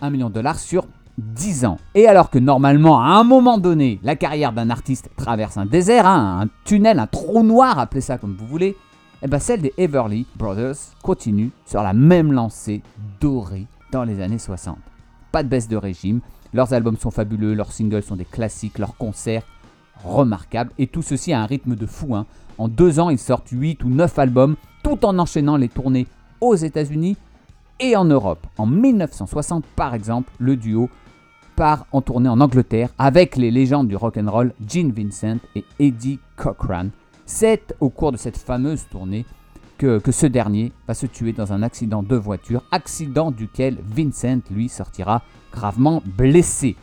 un 0.00 0.10
million 0.10 0.28
de 0.28 0.34
dollars 0.34 0.58
sur 0.58 0.88
10 1.18 1.64
ans. 1.64 1.78
Et 1.94 2.06
alors 2.06 2.30
que 2.30 2.38
normalement, 2.38 3.00
à 3.00 3.10
un 3.18 3.24
moment 3.24 3.58
donné, 3.58 4.00
la 4.02 4.16
carrière 4.16 4.52
d'un 4.52 4.70
artiste 4.70 5.10
traverse 5.16 5.56
un 5.56 5.66
désert, 5.66 6.06
hein, 6.06 6.40
un 6.42 6.48
tunnel, 6.64 6.98
un 6.98 7.06
trou 7.06 7.42
noir, 7.42 7.78
appelez 7.78 8.00
ça 8.00 8.18
comme 8.18 8.36
vous 8.36 8.46
voulez, 8.46 8.76
et 9.22 9.28
ben 9.28 9.38
celle 9.38 9.62
des 9.62 9.72
Everly 9.78 10.26
Brothers 10.36 10.76
continue 11.02 11.50
sur 11.66 11.82
la 11.82 11.92
même 11.92 12.32
lancée 12.32 12.82
dorée 13.20 13.66
dans 13.92 14.04
les 14.04 14.20
années 14.20 14.38
60. 14.38 14.76
Pas 15.32 15.42
de 15.42 15.48
baisse 15.48 15.68
de 15.68 15.76
régime, 15.76 16.20
leurs 16.52 16.72
albums 16.72 16.96
sont 16.98 17.10
fabuleux, 17.10 17.54
leurs 17.54 17.72
singles 17.72 18.02
sont 18.02 18.16
des 18.16 18.24
classiques, 18.24 18.78
leurs 18.78 18.96
concerts 18.96 19.44
remarquables, 20.04 20.72
et 20.78 20.88
tout 20.88 21.02
ceci 21.02 21.32
à 21.32 21.40
un 21.40 21.46
rythme 21.46 21.76
de 21.76 21.86
fou. 21.86 22.14
hein. 22.14 22.26
En 22.58 22.68
deux 22.68 23.00
ans, 23.00 23.10
ils 23.10 23.18
sortent 23.18 23.48
8 23.50 23.82
ou 23.84 23.88
9 23.88 24.18
albums, 24.18 24.56
tout 24.82 25.04
en 25.06 25.18
enchaînant 25.18 25.56
les 25.56 25.68
tournées 25.68 26.06
aux 26.40 26.54
États-Unis 26.54 27.16
et 27.80 27.96
en 27.96 28.04
Europe. 28.04 28.46
En 28.58 28.66
1960, 28.66 29.64
par 29.74 29.94
exemple, 29.94 30.30
le 30.38 30.56
duo 30.56 30.90
part 31.54 31.86
en 31.92 32.00
tournée 32.00 32.28
en 32.28 32.40
Angleterre 32.40 32.90
avec 32.98 33.36
les 33.36 33.50
légendes 33.50 33.88
du 33.88 33.96
rock'n'roll 33.96 34.52
Gene 34.66 34.92
Vincent 34.92 35.38
et 35.54 35.64
Eddie 35.78 36.18
Cochran. 36.36 36.88
C'est 37.26 37.74
au 37.80 37.90
cours 37.90 38.12
de 38.12 38.16
cette 38.16 38.36
fameuse 38.36 38.86
tournée 38.90 39.24
que, 39.78 39.98
que 39.98 40.12
ce 40.12 40.26
dernier 40.26 40.72
va 40.86 40.94
se 40.94 41.06
tuer 41.06 41.32
dans 41.32 41.52
un 41.52 41.62
accident 41.62 42.02
de 42.02 42.16
voiture, 42.16 42.62
accident 42.70 43.30
duquel 43.30 43.78
Vincent, 43.82 44.40
lui, 44.50 44.68
sortira 44.68 45.22
gravement 45.52 46.02
blessé. 46.04 46.76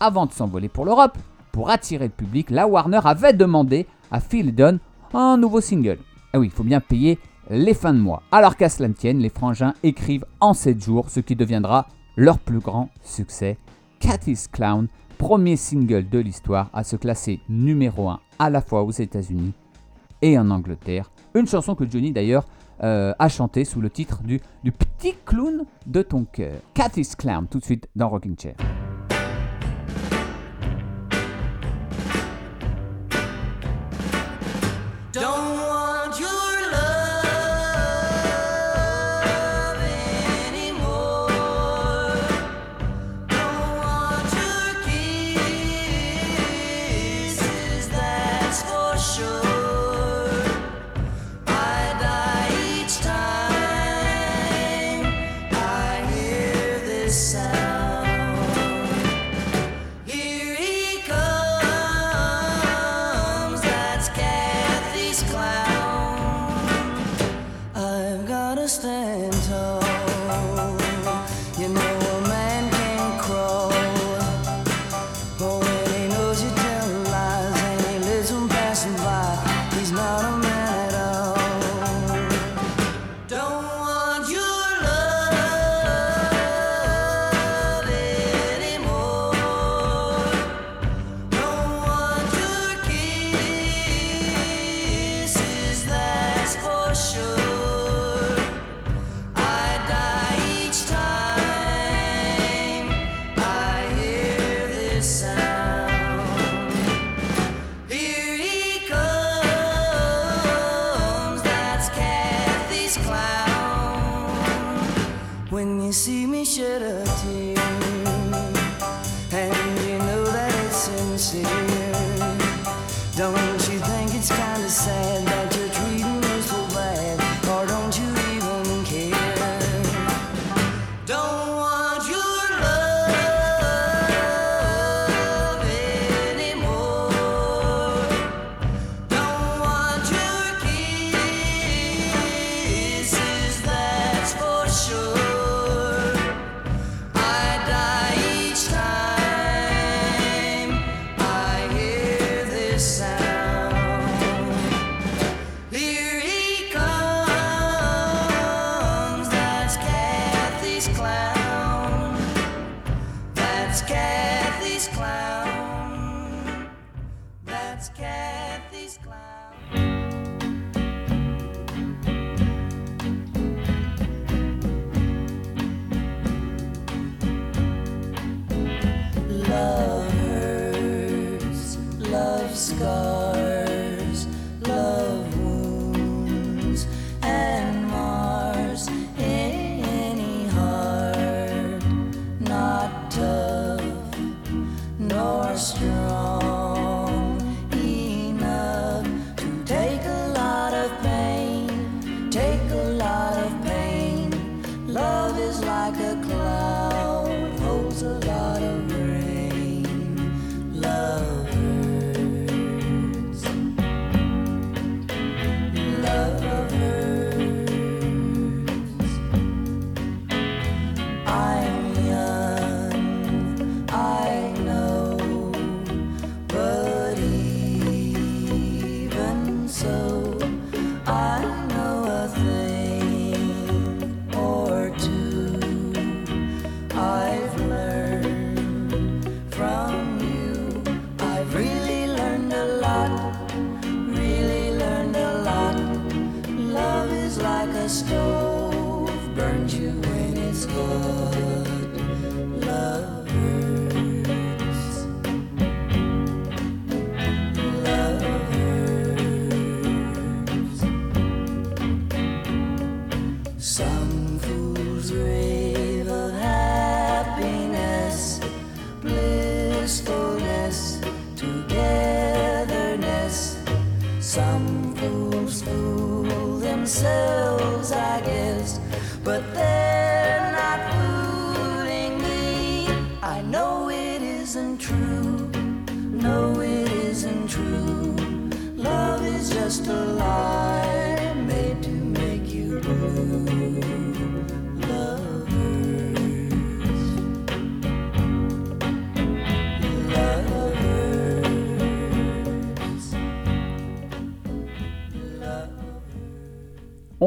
Avant 0.00 0.26
de 0.26 0.32
s'envoler 0.32 0.68
pour 0.68 0.84
l'Europe, 0.84 1.16
pour 1.52 1.70
attirer 1.70 2.06
le 2.06 2.12
public, 2.12 2.50
la 2.50 2.66
Warner 2.66 3.00
avait 3.04 3.32
demandé 3.32 3.86
à 4.10 4.20
Phil 4.20 4.54
Dunn 4.54 4.78
un 5.14 5.36
nouveau 5.38 5.60
single. 5.60 5.98
Ah 6.32 6.38
oui, 6.38 6.46
il 6.46 6.52
faut 6.52 6.64
bien 6.64 6.80
payer 6.80 7.18
les 7.48 7.74
fins 7.74 7.94
de 7.94 7.98
mois. 7.98 8.22
Alors 8.32 8.56
qu'à 8.56 8.68
cela 8.68 8.88
ne 8.88 8.94
tienne, 8.94 9.18
les 9.18 9.30
frangins 9.30 9.74
écrivent 9.82 10.26
en 10.40 10.52
7 10.52 10.82
jours 10.82 11.10
ce 11.10 11.20
qui 11.20 11.36
deviendra 11.36 11.86
leur 12.16 12.38
plus 12.38 12.58
grand 12.58 12.90
succès. 13.02 13.56
Cathy's 13.98 14.48
Clown, 14.48 14.88
premier 15.18 15.56
single 15.56 16.08
de 16.08 16.18
l'histoire 16.18 16.70
à 16.72 16.84
se 16.84 16.96
classer 16.96 17.40
numéro 17.48 18.08
1 18.08 18.20
à 18.38 18.50
la 18.50 18.60
fois 18.60 18.82
aux 18.82 18.90
États-Unis 18.90 19.52
et 20.22 20.38
en 20.38 20.50
Angleterre. 20.50 21.10
Une 21.34 21.46
chanson 21.46 21.74
que 21.74 21.88
Johnny 21.88 22.12
d'ailleurs 22.12 22.46
euh, 22.82 23.14
a 23.18 23.28
chantée 23.28 23.64
sous 23.64 23.80
le 23.80 23.90
titre 23.90 24.22
du, 24.22 24.40
du 24.62 24.72
petit 24.72 25.14
clown 25.24 25.64
de 25.86 26.02
ton 26.02 26.24
cœur. 26.24 26.60
Cathy's 26.74 27.14
Clown, 27.16 27.46
tout 27.48 27.58
de 27.58 27.64
suite 27.64 27.88
dans 27.96 28.08
Rocking 28.08 28.36
Chair. 28.38 28.56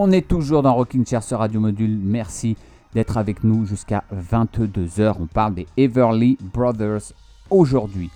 On 0.02 0.12
est 0.12 0.26
toujours 0.26 0.64
dans 0.64 0.76
Rocking 0.76 1.06
Chair 1.06 1.22
sur 1.22 1.40
Radio 1.40 1.60
Module. 1.60 2.00
Merci 2.02 2.56
d'être 2.94 3.18
avec 3.18 3.44
nous 3.44 3.66
jusqu'à 3.66 4.06
22h. 4.16 5.16
On 5.20 5.26
parle 5.26 5.56
des 5.56 5.68
Everly 5.76 6.38
Brothers 6.54 7.12
aujourd'hui. 7.50 8.10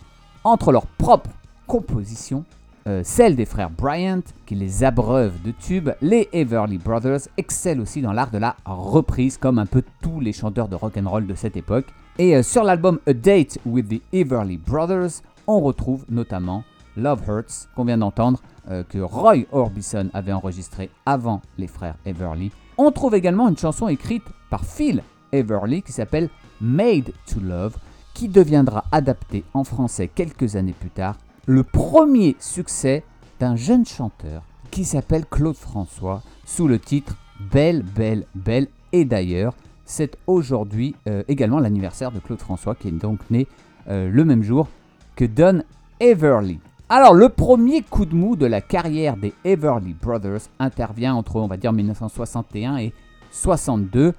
Entre 0.46 0.72
leurs 0.72 0.86
propres 0.86 1.32
compositions, 1.68 2.46
euh, 2.88 3.02
celles 3.04 3.36
des 3.36 3.44
frères 3.44 3.70
Bryant, 3.70 4.22
qui 4.46 4.56
les 4.56 4.86
abreuvent 4.86 5.42
de 5.44 5.52
tubes, 5.52 5.90
les 6.02 6.30
Everly 6.32 6.78
Brothers 6.78 7.28
excellent 7.36 7.82
aussi 7.82 8.02
dans 8.02 8.14
l'art 8.14 8.32
de 8.32 8.38
la 8.38 8.56
reprise, 8.64 9.36
comme 9.36 9.60
un 9.60 9.66
peu 9.66 9.84
tous 10.02 10.22
les 10.22 10.32
chanteurs 10.32 10.70
de 10.70 10.78
rock 10.78 10.94
and 10.96 11.10
roll 11.10 11.28
de 11.28 11.36
cette 11.36 11.58
époque. 11.58 11.88
Et 12.18 12.38
euh, 12.38 12.44
sur 12.44 12.64
l'album 12.64 12.98
A 13.08 13.14
Date 13.14 13.60
with 13.66 13.90
the 13.90 14.02
Everly 14.14 14.56
Brothers, 14.56 15.22
on 15.48 15.60
retrouve 15.60 16.06
notamment 16.08 16.64
Love 16.96 17.24
Hurts, 17.28 17.68
qu'on 17.76 17.84
vient 17.84 17.98
d'entendre, 17.98 18.40
euh, 18.70 18.84
que 18.84 19.00
Roy 19.00 19.46
Orbison 19.52 20.10
avait 20.14 20.32
enregistré 20.32 20.90
avant 21.06 21.42
les 21.58 21.68
frères 21.68 21.98
Everly. 22.06 22.52
On 22.78 22.92
trouve 22.92 23.16
également 23.16 23.50
une 23.50 23.58
chanson 23.58 23.88
écrite 23.88 24.24
par 24.50 24.66
Phil 24.66 25.04
Everly 25.32 25.82
qui 25.82 25.92
s'appelle 25.92 26.30
Made 26.62 27.12
to 27.28 27.40
Love, 27.42 27.78
qui 28.14 28.30
deviendra 28.30 28.86
adaptée 28.92 29.44
en 29.54 29.64
français 29.64 30.08
quelques 30.08 30.56
années 30.56 30.76
plus 30.80 30.90
tard. 30.90 31.18
Le 31.46 31.64
premier 31.64 32.36
succès 32.40 33.04
d'un 33.40 33.56
jeune 33.56 33.86
chanteur 33.86 34.44
qui 34.72 34.86
s'appelle 34.86 35.26
Claude 35.26 35.58
François 35.58 36.22
sous 36.46 36.68
le 36.68 36.80
titre 36.80 37.18
Belle, 37.52 37.84
Belle, 37.84 38.26
Belle. 38.34 38.68
Et 38.92 39.06
d'ailleurs, 39.06 39.54
c'est 39.86 40.18
aujourd'hui 40.28 40.96
euh, 41.08 41.24
également 41.28 41.60
l'anniversaire 41.60 42.12
de 42.12 42.20
Claude 42.20 42.40
François 42.40 42.76
qui 42.76 42.88
est 42.88 42.92
donc 42.92 43.20
né 43.30 43.48
euh, 43.88 44.10
le 44.10 44.24
même 44.24 44.44
jour 44.44 44.70
que 45.16 45.26
Don 45.26 45.64
Everly. 46.00 46.60
Alors, 46.96 47.16
le 47.16 47.28
premier 47.28 47.82
coup 47.82 48.06
de 48.06 48.14
mou 48.14 48.36
de 48.36 48.46
la 48.46 48.62
carrière 48.62 49.18
des 49.18 49.34
Everly 49.44 49.96
Brothers 50.00 50.42
intervient 50.60 51.16
entre, 51.16 51.38
on 51.38 51.48
va 51.48 51.58
dire, 51.58 51.74
1961 51.74 52.78
et 52.78 52.94
62. 53.32 54.14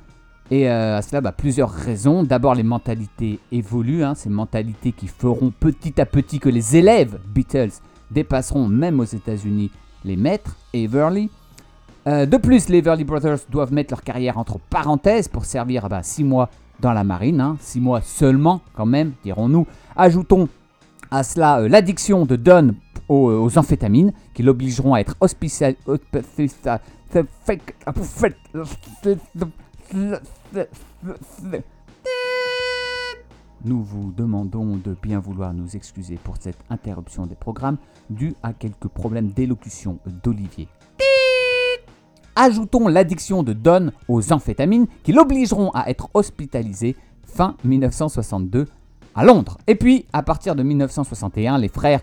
Et 0.51 0.68
euh, 0.68 0.97
à 0.97 1.01
cela, 1.01 1.20
bah, 1.20 1.31
plusieurs 1.31 1.70
raisons. 1.70 2.25
D'abord, 2.25 2.57
les 2.57 2.64
mentalités 2.64 3.39
évoluent, 3.53 4.03
hein, 4.03 4.16
ces 4.16 4.29
mentalités 4.29 4.91
qui 4.91 5.07
feront 5.07 5.53
petit 5.53 6.01
à 6.01 6.05
petit 6.05 6.41
que 6.41 6.49
les 6.49 6.77
élèves 6.77 7.20
Beatles 7.33 7.75
dépasseront 8.11 8.66
même 8.66 8.99
aux 8.99 9.05
États-Unis 9.05 9.70
les 10.05 10.16
maîtres 10.16 10.57
Everly. 10.72 11.31
Euh, 12.09 12.27
de 12.27 12.37
plus, 12.39 12.68
les 12.68 12.79
Everly 12.79 13.05
Brothers 13.05 13.39
doivent 13.51 13.72
mettre 13.72 13.93
leur 13.93 14.03
carrière 14.03 14.37
entre 14.37 14.59
parenthèses 14.59 15.29
pour 15.29 15.45
servir 15.45 15.89
6 16.03 16.25
mois 16.25 16.51
dans 16.81 16.93
la 16.93 17.05
marine, 17.05 17.55
6 17.61 17.79
mois 17.79 18.01
seulement 18.01 18.62
quand 18.75 18.85
même, 18.85 19.12
dirons-nous. 19.22 19.64
Ajoutons 19.95 20.49
à 21.11 21.22
cela 21.22 21.61
euh, 21.61 21.68
l'addiction 21.68 22.26
de 22.26 22.36
Don 22.36 22.74
aux, 23.09 23.30
aux 23.30 23.59
amphétamines 23.59 24.12
qui 24.34 24.42
l'obligeront 24.42 24.94
à 24.94 25.00
être 25.00 25.16
hospitalisé. 25.20 25.78
Nous 33.64 33.82
vous 33.82 34.12
demandons 34.12 34.76
de 34.76 34.96
bien 35.02 35.20
vouloir 35.20 35.55
nous 35.55 35.76
excuser 35.76 36.18
pour 36.22 36.36
cette 36.38 36.59
interruption 36.70 37.26
des 37.26 37.34
programmes 37.34 37.78
due 38.11 38.34
à 38.42 38.52
quelques 38.52 38.88
problèmes 38.88 39.28
d'élocution 39.28 39.98
d'Olivier. 40.22 40.68
Ajoutons 42.36 42.88
l'addiction 42.88 43.42
de 43.44 43.52
Don 43.52 43.92
aux 44.09 44.32
amphétamines 44.32 44.86
qui 45.05 45.12
l'obligeront 45.12 45.70
à 45.70 45.88
être 45.88 46.09
hospitalisé 46.14 46.96
fin 47.24 47.57
1962 47.64 48.66
à 49.15 49.25
Londres. 49.25 49.59
Et 49.67 49.75
puis, 49.75 50.07
à 50.12 50.23
partir 50.23 50.55
de 50.55 50.62
1961, 50.62 51.59
les 51.59 51.69
frères 51.69 52.01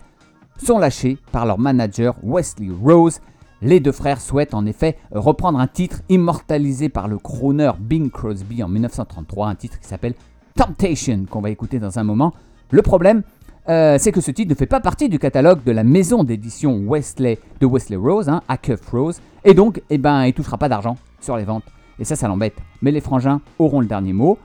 sont 0.58 0.78
lâchés 0.78 1.18
par 1.32 1.46
leur 1.46 1.60
manager 1.60 2.16
Wesley 2.24 2.70
Rose. 2.72 3.20
Les 3.62 3.80
deux 3.80 3.92
frères 3.92 4.22
souhaitent 4.22 4.54
en 4.54 4.66
effet 4.66 4.98
reprendre 5.12 5.60
un 5.60 5.68
titre 5.68 6.02
immortalisé 6.10 6.90
par 6.90 7.08
le 7.08 7.18
crooner 7.18 7.72
Bing 7.80 8.10
Crosby 8.10 8.64
en 8.64 8.68
1933, 8.68 9.48
un 9.48 9.56
titre 9.56 9.80
qui 9.80 9.88
s'appelle 9.88 10.16
Temptation, 10.56 11.26
qu'on 11.30 11.42
va 11.42 11.50
écouter 11.50 11.80
dans 11.80 12.00
un 12.00 12.04
moment. 12.04 12.34
Le 12.72 12.82
problème, 12.82 13.24
euh, 13.70 13.98
c'est 14.00 14.12
que 14.12 14.22
ce 14.22 14.32
titre 14.32 14.50
ne 14.50 14.56
fait 14.56 14.66
pas 14.66 14.80
partie 14.80 15.10
du 15.10 15.20
catalogue 15.20 15.64
de 15.64 15.72
la 15.72 15.84
maison 15.84 16.24
d'édition 16.24 16.82
Wesley 16.88 17.40
de 17.60 17.66
Wesley 17.66 17.98
Rose, 17.98 18.30
hein, 18.30 18.42
Acuff 18.48 18.90
Rose, 18.90 19.22
et 19.44 19.54
donc, 19.54 19.82
eh 19.90 19.98
ben, 19.98 20.26
il 20.26 20.34
touchera 20.34 20.58
pas 20.58 20.70
d'argent 20.70 20.98
sur 21.20 21.38
les 21.38 21.44
ventes. 21.44 21.64
Et 22.00 22.04
ça, 22.04 22.16
ça 22.16 22.28
l'embête. 22.28 22.56
Mais 22.82 22.92
les 22.92 23.02
frangins 23.02 23.42
auront 23.60 23.80
le 23.80 23.86
dernier 23.86 24.14
mot. 24.14 24.40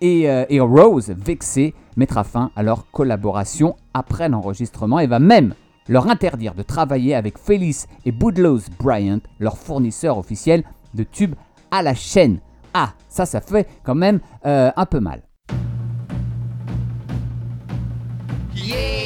Et, 0.00 0.30
euh, 0.30 0.44
et 0.48 0.60
Rose, 0.60 1.10
vexé, 1.10 1.74
mettra 1.96 2.24
fin 2.24 2.50
à 2.56 2.62
leur 2.62 2.90
collaboration 2.90 3.76
après 3.92 4.28
l'enregistrement 4.28 4.98
et 4.98 5.06
va 5.06 5.18
même 5.18 5.54
leur 5.88 6.08
interdire 6.08 6.54
de 6.54 6.62
travailler 6.62 7.14
avec 7.14 7.36
Felice 7.36 7.86
et 8.04 8.12
Boudlows 8.12 8.60
Bryant, 8.78 9.20
leurs 9.38 9.58
fournisseurs 9.58 10.18
officiels 10.18 10.64
de 10.94 11.02
tubes 11.02 11.34
à 11.70 11.82
la 11.82 11.94
chaîne. 11.94 12.38
Ah, 12.72 12.92
ça, 13.08 13.26
ça 13.26 13.40
fait 13.40 13.68
quand 13.84 13.94
même 13.94 14.20
euh, 14.46 14.70
un 14.76 14.86
peu 14.86 15.00
mal. 15.00 15.22
Yeah, 18.54 18.99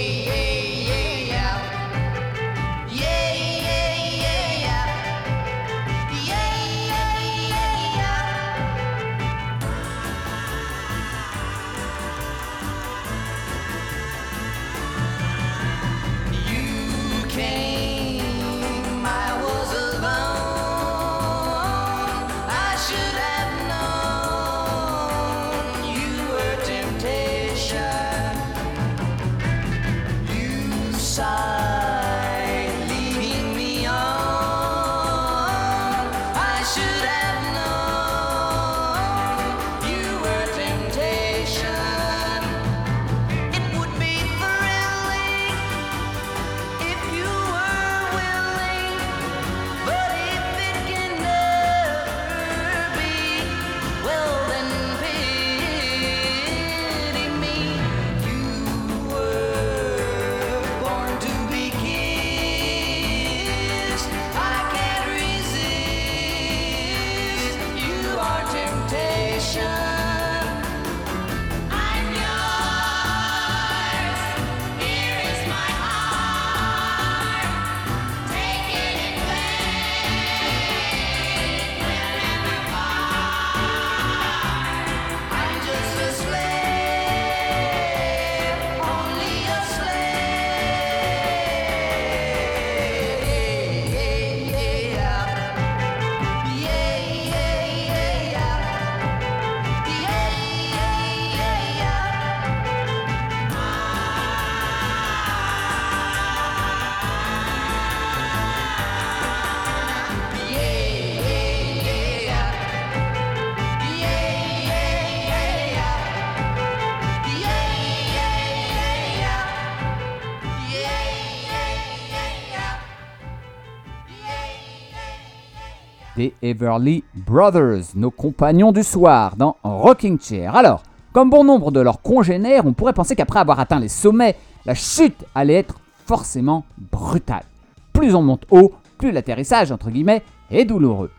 Everly 126.43 127.05
Brothers, 127.15 127.95
nos 127.95 128.11
compagnons 128.11 128.73
du 128.73 128.83
soir 128.83 129.37
dans 129.37 129.57
Rocking 129.63 130.19
Chair. 130.21 130.57
Alors, 130.57 130.83
comme 131.13 131.31
bon 131.31 131.45
nombre 131.45 131.71
de 131.71 131.81
leurs 131.81 132.01
congénères, 132.01 132.67
on 132.67 132.73
pourrait 132.73 132.93
penser 132.93 133.15
qu'après 133.15 133.41
avoir 133.41 133.61
atteint 133.61 133.81
les 133.81 133.89
sommets, 133.89 134.37
la 134.65 134.75
chute 134.75 135.25
allait 135.35 135.55
être 135.55 135.77
forcément 136.07 136.65
brutale. 136.93 137.45
Plus 137.93 138.15
on 138.15 138.23
monte 138.23 138.47
haut, 138.51 138.73
plus 138.99 139.13
l'atterrissage, 139.13 139.71
entre 139.71 139.91
guillemets, 139.91 140.23
est 140.51 140.65
douloureux. 140.65 141.11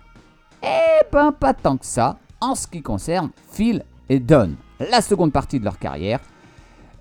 Eh 0.63 1.03
ben 1.11 1.31
pas 1.31 1.53
tant 1.53 1.77
que 1.77 1.85
ça, 1.85 2.17
en 2.41 2.55
ce 2.55 2.67
qui 2.67 2.81
concerne 2.81 3.29
Phil 3.51 3.83
et 4.09 4.19
Don. 4.19 4.51
La 4.79 5.01
seconde 5.01 5.31
partie 5.31 5.59
de 5.59 5.65
leur 5.65 5.79
carrière 5.79 6.19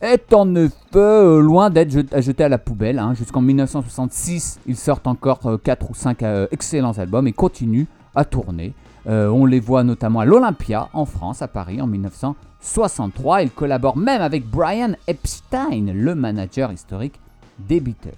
est 0.00 0.32
en 0.32 0.54
effet 0.54 0.72
euh, 0.96 1.40
loin 1.40 1.70
d'être 1.70 1.90
jet- 1.90 2.20
jeté 2.22 2.44
à 2.44 2.48
la 2.48 2.58
poubelle. 2.58 2.98
hein. 2.98 3.14
Jusqu'en 3.14 3.40
1966, 3.40 4.60
ils 4.66 4.76
sortent 4.76 5.06
encore 5.06 5.40
4 5.62 5.90
ou 5.90 5.94
5 5.94 6.22
excellents 6.50 6.98
albums 6.98 7.26
et 7.26 7.32
continuent 7.32 7.86
à 8.14 8.24
tourner. 8.24 8.72
Euh, 9.06 9.28
on 9.28 9.44
les 9.46 9.60
voit 9.60 9.84
notamment 9.84 10.20
à 10.20 10.24
l'Olympia 10.24 10.88
en 10.94 11.04
France, 11.04 11.42
à 11.42 11.48
Paris, 11.48 11.80
en 11.82 11.86
1963. 11.86 13.42
Ils 13.42 13.50
collaborent 13.50 13.96
même 13.98 14.22
avec 14.22 14.48
Brian 14.48 14.92
Epstein, 15.06 15.92
le 15.92 16.14
manager 16.14 16.72
historique 16.72 17.20
des 17.58 17.80
Beatles. 17.80 18.10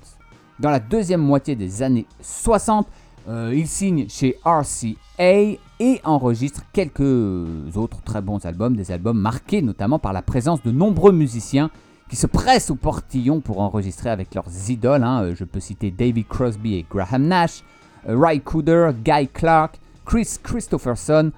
Dans 0.60 0.70
la 0.70 0.78
deuxième 0.80 1.20
moitié 1.20 1.54
des 1.56 1.82
années 1.82 2.06
60, 2.22 2.86
euh, 3.28 3.52
il 3.54 3.66
signe 3.66 4.08
chez 4.08 4.36
RCA 4.44 5.58
et 5.78 6.00
enregistre 6.04 6.62
quelques 6.72 7.00
autres 7.76 8.02
très 8.02 8.22
bons 8.22 8.44
albums, 8.46 8.76
des 8.76 8.92
albums 8.92 9.18
marqués 9.18 9.62
notamment 9.62 9.98
par 9.98 10.12
la 10.12 10.22
présence 10.22 10.62
de 10.62 10.70
nombreux 10.70 11.12
musiciens 11.12 11.70
qui 12.08 12.16
se 12.16 12.26
pressent 12.26 12.70
au 12.70 12.76
portillon 12.76 13.40
pour 13.40 13.60
enregistrer 13.60 14.10
avec 14.10 14.34
leurs 14.34 14.70
idoles. 14.70 15.02
hein. 15.02 15.22
Euh, 15.22 15.34
Je 15.34 15.44
peux 15.44 15.60
citer 15.60 15.90
David 15.90 16.28
Crosby 16.28 16.74
et 16.76 16.86
Graham 16.88 17.24
Nash, 17.26 17.62
euh, 18.08 18.16
Ry 18.16 18.40
Cooder, 18.40 18.90
Guy 19.04 19.28
Clark, 19.28 19.80
Chris 20.04 20.36
Christopherson 20.42 21.32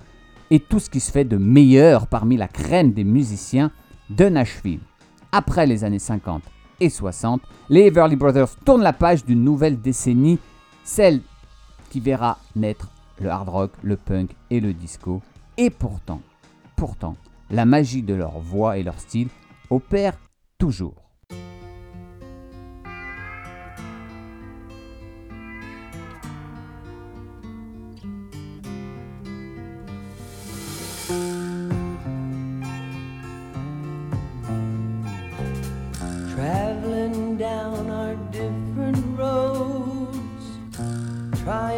et 0.51 0.61
tout 0.61 0.79
ce 0.79 0.91
qui 0.91 1.01
se 1.01 1.11
fait 1.11 1.25
de 1.25 1.37
meilleur 1.39 2.07
parmi 2.07 2.37
la 2.37 2.49
crème 2.49 2.93
des 2.93 3.05
musiciens 3.05 3.71
de 4.11 4.27
Nashville. 4.27 4.81
Après 5.33 5.67
les 5.67 5.85
années 5.85 5.99
50 5.99 6.43
et 6.81 6.91
60, 6.91 7.41
les 7.71 7.87
Everly 7.87 8.17
Brothers 8.17 8.57
tournent 8.65 8.83
la 8.83 8.93
page 8.93 9.25
d'une 9.25 9.43
nouvelle 9.43 9.81
décennie, 9.81 10.39
celle 10.85 11.21
qui 11.91 12.01
verra 12.01 12.39
naître 12.57 12.89
le 13.21 13.31
hard 13.31 13.49
rock, 13.49 13.73
le 13.83 13.97
punk 13.97 14.31
et 14.51 14.61
le 14.61 14.73
disco. 14.73 15.23
Et 15.57 15.71
pourtant, 15.71 16.21
pourtant, 16.77 17.17
la 17.51 17.65
magie 17.65 18.03
de 18.03 18.15
leur 18.15 18.39
voix 18.39 18.79
et 18.79 18.83
leur 18.83 18.99
style 18.99 19.29
opère 19.71 20.19
toujours. 20.59 21.08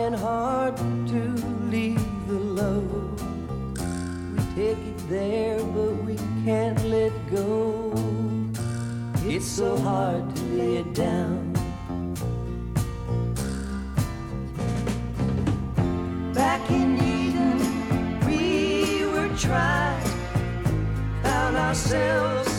Trying 0.00 0.12
hard 0.14 0.76
to 1.08 1.22
leave 1.68 2.26
the 2.26 2.38
load. 2.38 3.20
We 4.32 4.38
take 4.54 4.78
it 4.78 5.08
there, 5.08 5.58
but 5.58 5.92
we 6.06 6.16
can't 6.44 6.82
let 6.86 7.12
go. 7.30 7.92
It's 9.26 9.46
so 9.46 9.76
hard 9.76 10.24
to 10.36 10.42
lay 10.56 10.76
it 10.76 10.94
down. 10.94 11.52
Back 16.32 16.70
in 16.70 16.96
Eden, 16.96 17.58
we 18.26 19.04
were 19.12 19.36
tried, 19.36 20.02
found 21.22 21.56
ourselves 21.56 22.49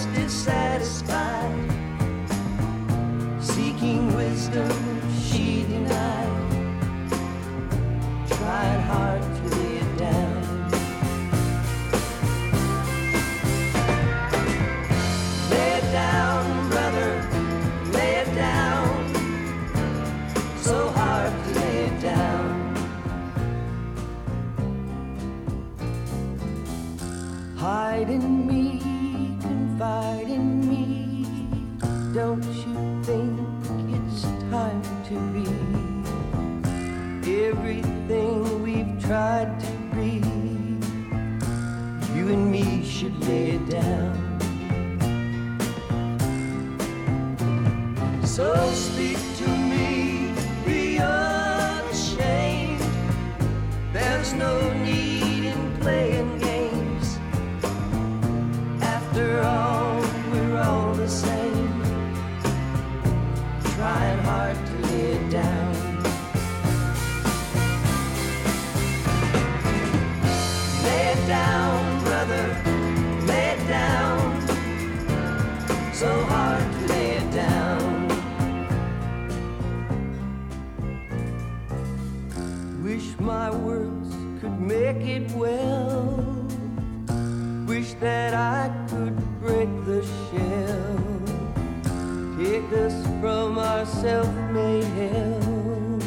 self-made 94.01 94.83
hell. 94.83 95.99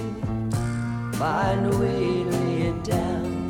Find 1.12 1.72
a 1.72 1.78
way 1.78 2.24
to 2.24 2.30
lay 2.30 2.62
it 2.62 2.82
down. 2.82 3.49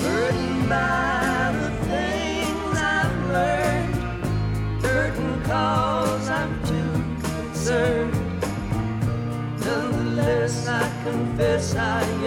Burdened 0.00 0.68
by 0.70 1.52
the 1.60 1.70
things 1.84 2.78
I've 2.96 3.18
learned. 3.36 4.80
Burdened 4.80 5.44
cause 5.44 6.30
I'm 6.30 6.52
too 6.64 6.92
concerned. 7.28 8.14
Nonetheless, 9.66 10.66
I 10.66 10.90
confess 11.04 11.74
I 11.74 12.17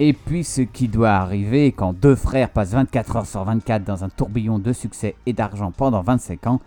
Et 0.00 0.12
puis 0.12 0.44
ce 0.44 0.60
qui 0.60 0.86
doit 0.86 1.10
arriver 1.10 1.72
quand 1.72 1.92
deux 1.92 2.14
frères 2.14 2.50
passent 2.50 2.72
24 2.72 3.16
heures 3.16 3.26
sur 3.26 3.42
24 3.44 3.84
dans 3.84 4.04
un 4.04 4.08
tourbillon 4.08 4.58
de 4.58 4.72
succès 4.72 5.16
et 5.26 5.32
d'argent 5.32 5.72
pendant 5.72 6.02
25 6.02 6.46
ans, 6.46 6.60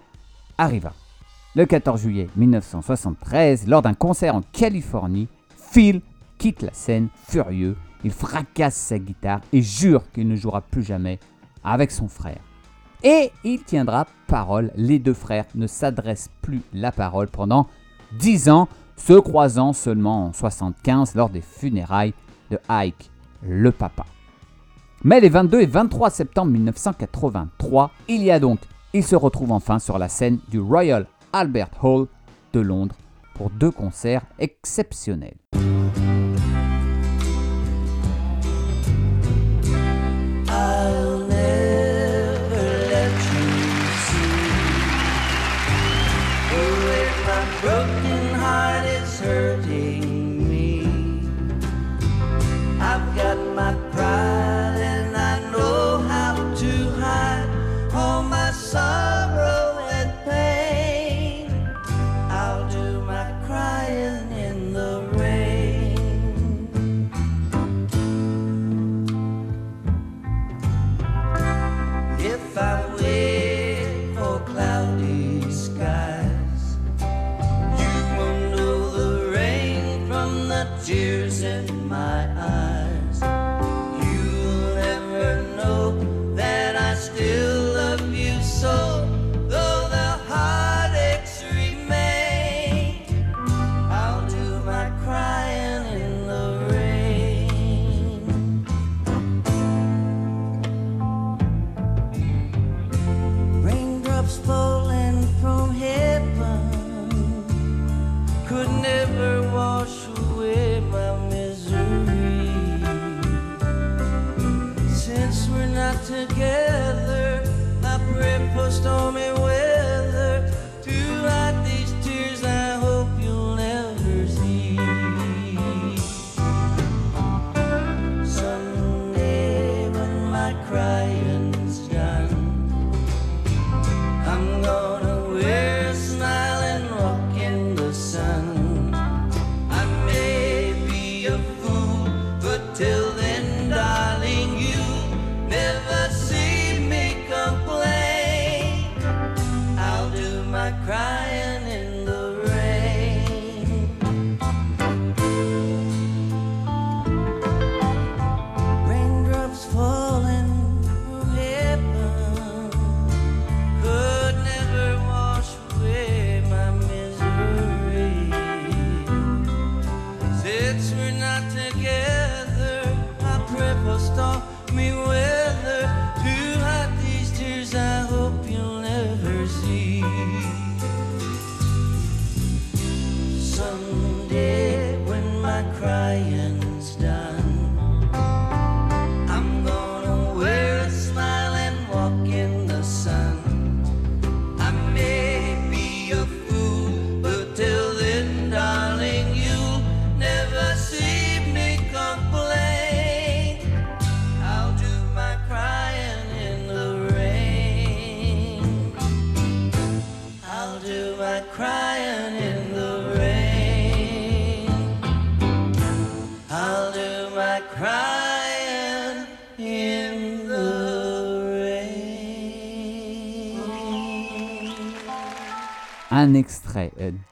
arriva. 0.58 0.94
Le 1.56 1.66
14 1.66 2.02
juillet 2.02 2.28
1973, 2.36 3.68
lors 3.68 3.82
d'un 3.82 3.94
concert 3.94 4.36
en 4.36 4.42
Californie, 4.42 5.28
Phil 5.58 6.02
quitte 6.38 6.62
la 6.62 6.74
scène 6.74 7.08
furieux, 7.28 7.78
il 8.04 8.12
fracasse 8.12 8.76
sa 8.76 9.00
guitare 9.00 9.42
et 9.54 9.62
jure 9.62 10.04
qu'il 10.12 10.28
ne 10.28 10.36
jouera 10.36 10.62
plus 10.62 10.84
jamais 10.84 11.20
avec 11.64 11.92
son 11.92 12.08
frère. 12.08 12.40
Et 13.04 13.32
il 13.44 13.64
tiendra 13.64 14.08
parole, 14.28 14.72
les 14.76 15.00
deux 15.00 15.14
frères 15.14 15.46
ne 15.56 15.68
s'adressent 15.68 16.32
plus 16.42 16.62
la 16.74 16.92
parole 16.92 17.28
pendant 17.28 17.68
10 18.20 18.50
ans, 18.50 18.68
se 18.98 19.14
croisant 19.14 19.74
seulement 19.74 20.28
en 20.28 20.34
75 20.34 21.16
lors 21.16 21.30
des 21.30 21.42
funérailles 21.42 22.14
de 22.50 22.60
Ike, 22.70 23.11
le 23.42 23.72
papa. 23.72 24.06
Mais 25.04 25.20
les 25.20 25.30
22 25.30 25.62
et 25.62 25.66
23 25.66 26.10
septembre 26.10 26.52
1983, 26.52 27.92
il 28.08 28.24
y 28.24 28.32
a 28.32 28.40
donc, 28.40 28.60
il 28.94 29.04
se 29.04 29.16
retrouve 29.16 29.52
enfin 29.52 29.80
sur 29.80 29.98
la 29.98 30.10
scène 30.10 30.40
du 30.50 30.60
Royal 30.60 31.08
Albert 31.34 31.72
Hall 31.82 32.08
de 32.54 32.60
Londres 32.60 32.96
pour 33.34 33.50
deux 33.50 33.72
concerts 33.72 34.26
exceptionnels. 34.38 35.38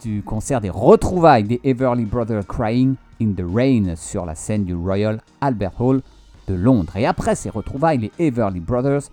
Du 0.10 0.24
concert 0.24 0.60
des 0.60 0.72
retrouvailles 0.72 1.43
des 1.43 1.62
Everly 1.64 2.03
Brothers 2.05 2.47
Crying 2.47 2.95
in 3.22 3.34
the 3.34 3.45
Rain 3.45 3.95
sur 3.95 4.26
la 4.26 4.34
scène 4.34 4.66
du 4.66 4.74
Royal 4.74 5.22
Albert 5.39 5.80
Hall 5.80 6.01
de 6.47 6.55
Londres. 6.55 6.97
Et 6.97 7.05
après 7.05 7.36
ces 7.36 7.51
retrouvailles, 7.51 7.99
les 7.99 8.12
Everly 8.18 8.60
Brothers 8.60 9.03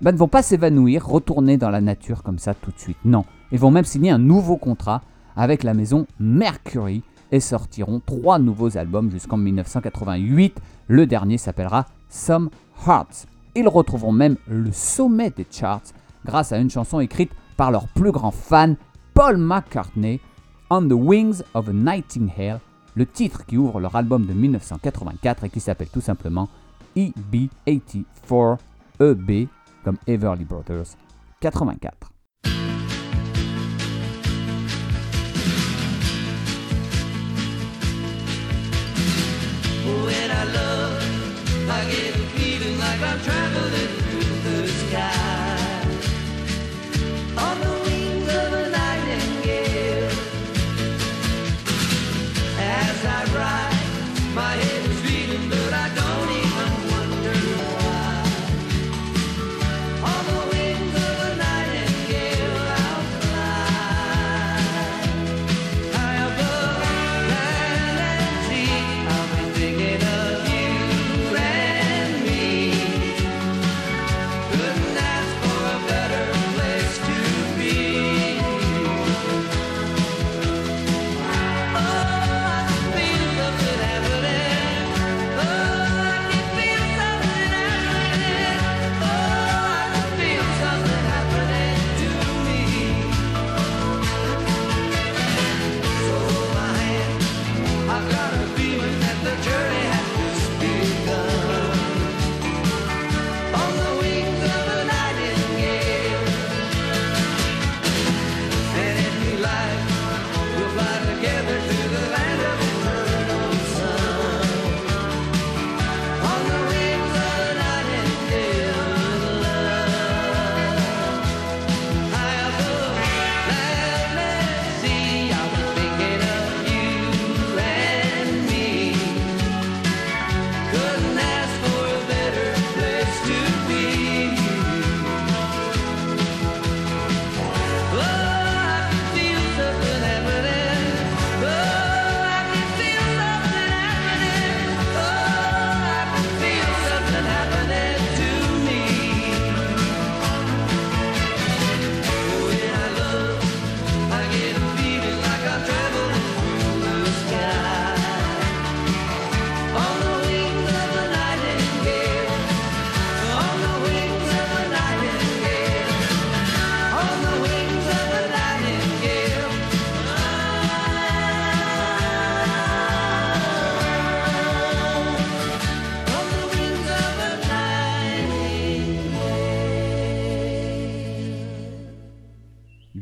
ben, 0.00 0.12
ne 0.12 0.16
vont 0.16 0.28
pas 0.28 0.42
s'évanouir, 0.42 1.06
retourner 1.06 1.58
dans 1.58 1.68
la 1.68 1.82
nature 1.82 2.22
comme 2.22 2.38
ça 2.38 2.54
tout 2.54 2.70
de 2.70 2.78
suite. 2.78 2.96
Non, 3.04 3.26
ils 3.52 3.58
vont 3.58 3.70
même 3.70 3.84
signer 3.84 4.10
un 4.10 4.18
nouveau 4.18 4.56
contrat 4.56 5.02
avec 5.36 5.62
la 5.62 5.74
maison 5.74 6.06
Mercury 6.18 7.02
et 7.32 7.40
sortiront 7.40 8.00
trois 8.00 8.38
nouveaux 8.38 8.78
albums 8.78 9.10
jusqu'en 9.10 9.36
1988. 9.36 10.58
Le 10.88 11.06
dernier 11.06 11.36
s'appellera 11.36 11.84
Some 12.08 12.48
Hearts. 12.86 13.26
Ils 13.54 13.68
retrouveront 13.68 14.12
même 14.12 14.36
le 14.48 14.72
sommet 14.72 15.28
des 15.28 15.46
charts 15.50 15.92
grâce 16.24 16.52
à 16.52 16.56
une 16.56 16.70
chanson 16.70 16.98
écrite 17.00 17.32
par 17.58 17.70
leur 17.70 17.88
plus 17.88 18.10
grand 18.10 18.30
fan, 18.30 18.76
Paul 19.12 19.36
McCartney, 19.36 20.20
On 20.68 20.88
the 20.88 20.94
Wings 20.94 21.44
of 21.54 21.68
a 21.68 21.72
Nightingale, 21.72 22.60
le 22.96 23.06
titre 23.06 23.46
qui 23.46 23.56
ouvre 23.56 23.78
leur 23.78 23.94
album 23.94 24.26
de 24.26 24.32
1984 24.32 25.44
et 25.44 25.48
qui 25.48 25.60
s'appelle 25.60 25.88
tout 25.88 26.00
simplement 26.00 26.48
EB84 26.96 28.58
EB 28.98 29.46
comme 29.84 29.96
Everly 30.08 30.44
Brothers 30.44 30.96
84. 31.38 32.15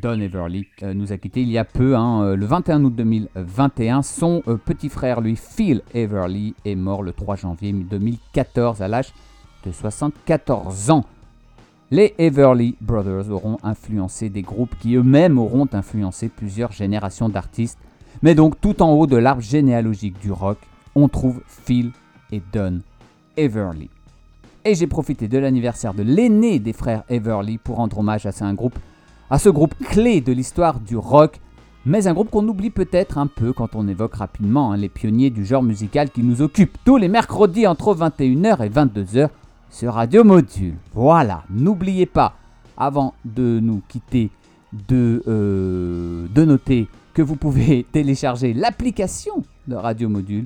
Don 0.05 0.19
Everly 0.19 0.67
euh, 0.83 0.93
nous 0.93 1.13
a 1.13 1.17
quitté 1.17 1.41
il 1.41 1.49
y 1.49 1.57
a 1.57 1.65
peu, 1.65 1.95
hein, 1.95 2.21
euh, 2.21 2.35
le 2.35 2.45
21 2.45 2.83
août 2.83 2.93
2021. 2.95 4.03
Son 4.03 4.43
euh, 4.47 4.55
petit 4.55 4.89
frère, 4.89 5.19
lui, 5.19 5.35
Phil 5.35 5.81
Everly, 5.95 6.53
est 6.63 6.75
mort 6.75 7.01
le 7.01 7.11
3 7.11 7.37
janvier 7.37 7.73
2014 7.73 8.83
à 8.83 8.87
l'âge 8.87 9.13
de 9.65 9.71
74 9.71 10.91
ans. 10.91 11.05
Les 11.89 12.13
Everly 12.19 12.75
Brothers 12.81 13.31
auront 13.31 13.57
influencé 13.63 14.29
des 14.29 14.43
groupes 14.43 14.75
qui 14.79 14.93
eux-mêmes 14.93 15.39
auront 15.39 15.67
influencé 15.73 16.29
plusieurs 16.29 16.71
générations 16.71 17.27
d'artistes. 17.27 17.79
Mais 18.21 18.35
donc 18.35 18.61
tout 18.61 18.83
en 18.83 18.91
haut 18.91 19.07
de 19.07 19.17
l'arbre 19.17 19.41
généalogique 19.41 20.19
du 20.21 20.31
rock, 20.31 20.59
on 20.93 21.07
trouve 21.07 21.41
Phil 21.47 21.89
et 22.31 22.43
Don 22.53 22.81
Everly. 23.37 23.89
Et 24.65 24.75
j'ai 24.75 24.85
profité 24.85 25.27
de 25.27 25.39
l'anniversaire 25.39 25.95
de 25.95 26.03
l'aîné 26.03 26.59
des 26.59 26.73
frères 26.73 27.05
Everly 27.09 27.57
pour 27.57 27.77
rendre 27.77 27.97
hommage 27.97 28.27
à 28.27 28.31
ce 28.31 28.53
groupe, 28.53 28.77
à 29.29 29.39
ce 29.39 29.49
groupe 29.49 29.75
clé 29.89 30.21
de 30.21 30.31
l'histoire 30.31 30.79
du 30.79 30.97
rock, 30.97 31.39
mais 31.85 32.07
un 32.07 32.13
groupe 32.13 32.29
qu'on 32.29 32.47
oublie 32.47 32.69
peut-être 32.69 33.17
un 33.17 33.27
peu 33.27 33.53
quand 33.53 33.75
on 33.75 33.87
évoque 33.87 34.15
rapidement 34.15 34.71
hein, 34.71 34.77
les 34.77 34.89
pionniers 34.89 35.29
du 35.29 35.45
genre 35.45 35.63
musical 35.63 36.09
qui 36.09 36.23
nous 36.23 36.41
occupent 36.41 36.77
tous 36.83 36.97
les 36.97 37.07
mercredis 37.07 37.67
entre 37.67 37.95
21h 37.95 38.65
et 38.65 38.69
22h 38.69 39.29
sur 39.69 39.93
Radio 39.93 40.23
Module. 40.23 40.75
Voilà, 40.93 41.43
n'oubliez 41.49 42.05
pas, 42.05 42.35
avant 42.77 43.13
de 43.23 43.59
nous 43.61 43.81
quitter, 43.87 44.31
de, 44.87 45.23
euh, 45.27 46.27
noter 46.35 46.87
que 47.13 47.21
vous 47.21 47.35
pouvez 47.35 47.85
télécharger 47.91 48.53
l'application 48.53 49.43
de 49.67 49.75
Radio 49.75 50.09
Module 50.09 50.45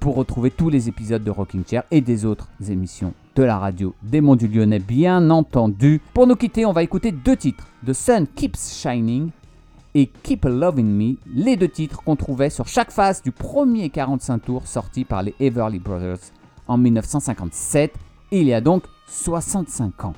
pour 0.00 0.16
retrouver 0.16 0.50
tous 0.50 0.70
les 0.70 0.88
épisodes 0.88 1.22
de 1.22 1.30
Rocking 1.30 1.64
Chair 1.64 1.84
et 1.90 2.00
des 2.00 2.24
autres 2.24 2.48
émissions 2.68 3.12
de 3.36 3.42
la 3.44 3.58
radio 3.58 3.94
des 4.02 4.20
Monts 4.20 4.36
du 4.36 4.48
Lyonnais, 4.48 4.80
bien 4.80 5.30
entendu. 5.30 6.00
Pour 6.12 6.26
nous 6.26 6.34
quitter, 6.34 6.66
on 6.66 6.72
va 6.72 6.82
écouter 6.82 7.12
deux 7.12 7.36
titres, 7.36 7.68
The 7.86 7.92
Sun 7.92 8.26
Keeps 8.26 8.80
Shining 8.80 9.30
et 9.94 10.06
Keep 10.06 10.44
Loving 10.44 10.86
Me, 10.86 11.16
les 11.32 11.56
deux 11.56 11.68
titres 11.68 12.02
qu'on 12.02 12.16
trouvait 12.16 12.50
sur 12.50 12.66
chaque 12.66 12.90
face 12.90 13.22
du 13.22 13.30
premier 13.30 13.90
45 13.90 14.38
tours 14.38 14.66
sorti 14.66 15.04
par 15.04 15.22
les 15.22 15.34
Everly 15.38 15.78
Brothers 15.78 16.18
en 16.66 16.76
1957, 16.78 17.94
il 18.32 18.44
y 18.44 18.54
a 18.54 18.60
donc 18.60 18.84
65 19.06 20.04
ans. 20.04 20.14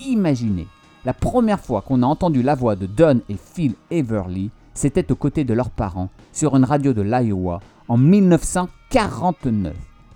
Imaginez, 0.00 0.66
la 1.04 1.14
première 1.14 1.60
fois 1.60 1.80
qu'on 1.80 2.02
a 2.02 2.06
entendu 2.06 2.42
la 2.42 2.54
voix 2.54 2.76
de 2.76 2.86
Don 2.86 3.20
et 3.28 3.36
Phil 3.36 3.74
Everly, 3.90 4.50
c'était 4.74 5.10
aux 5.10 5.16
côtés 5.16 5.44
de 5.44 5.54
leurs 5.54 5.70
parents 5.70 6.10
sur 6.32 6.54
une 6.54 6.64
radio 6.64 6.92
de 6.92 7.02
l'Iowa 7.02 7.60
en 7.88 7.96
1949. 7.96 9.74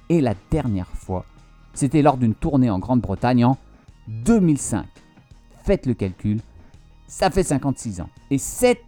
Et 0.09 0.21
la 0.21 0.35
dernière 0.51 0.89
fois, 0.89 1.25
c'était 1.75 2.03
lors 2.03 2.17
d'une 2.17 2.35
tournée 2.35 2.71
en 2.71 2.79
Grande-Bretagne 2.79 3.45
en 3.45 3.57
2005. 4.09 4.85
Faites 5.65 5.87
le 5.87 5.95
calcul, 5.95 6.41
ça 7.07 7.31
fait 7.31 7.43
56 7.43 8.01
ans. 8.01 8.09
Et 8.31 8.39
7 8.39 8.79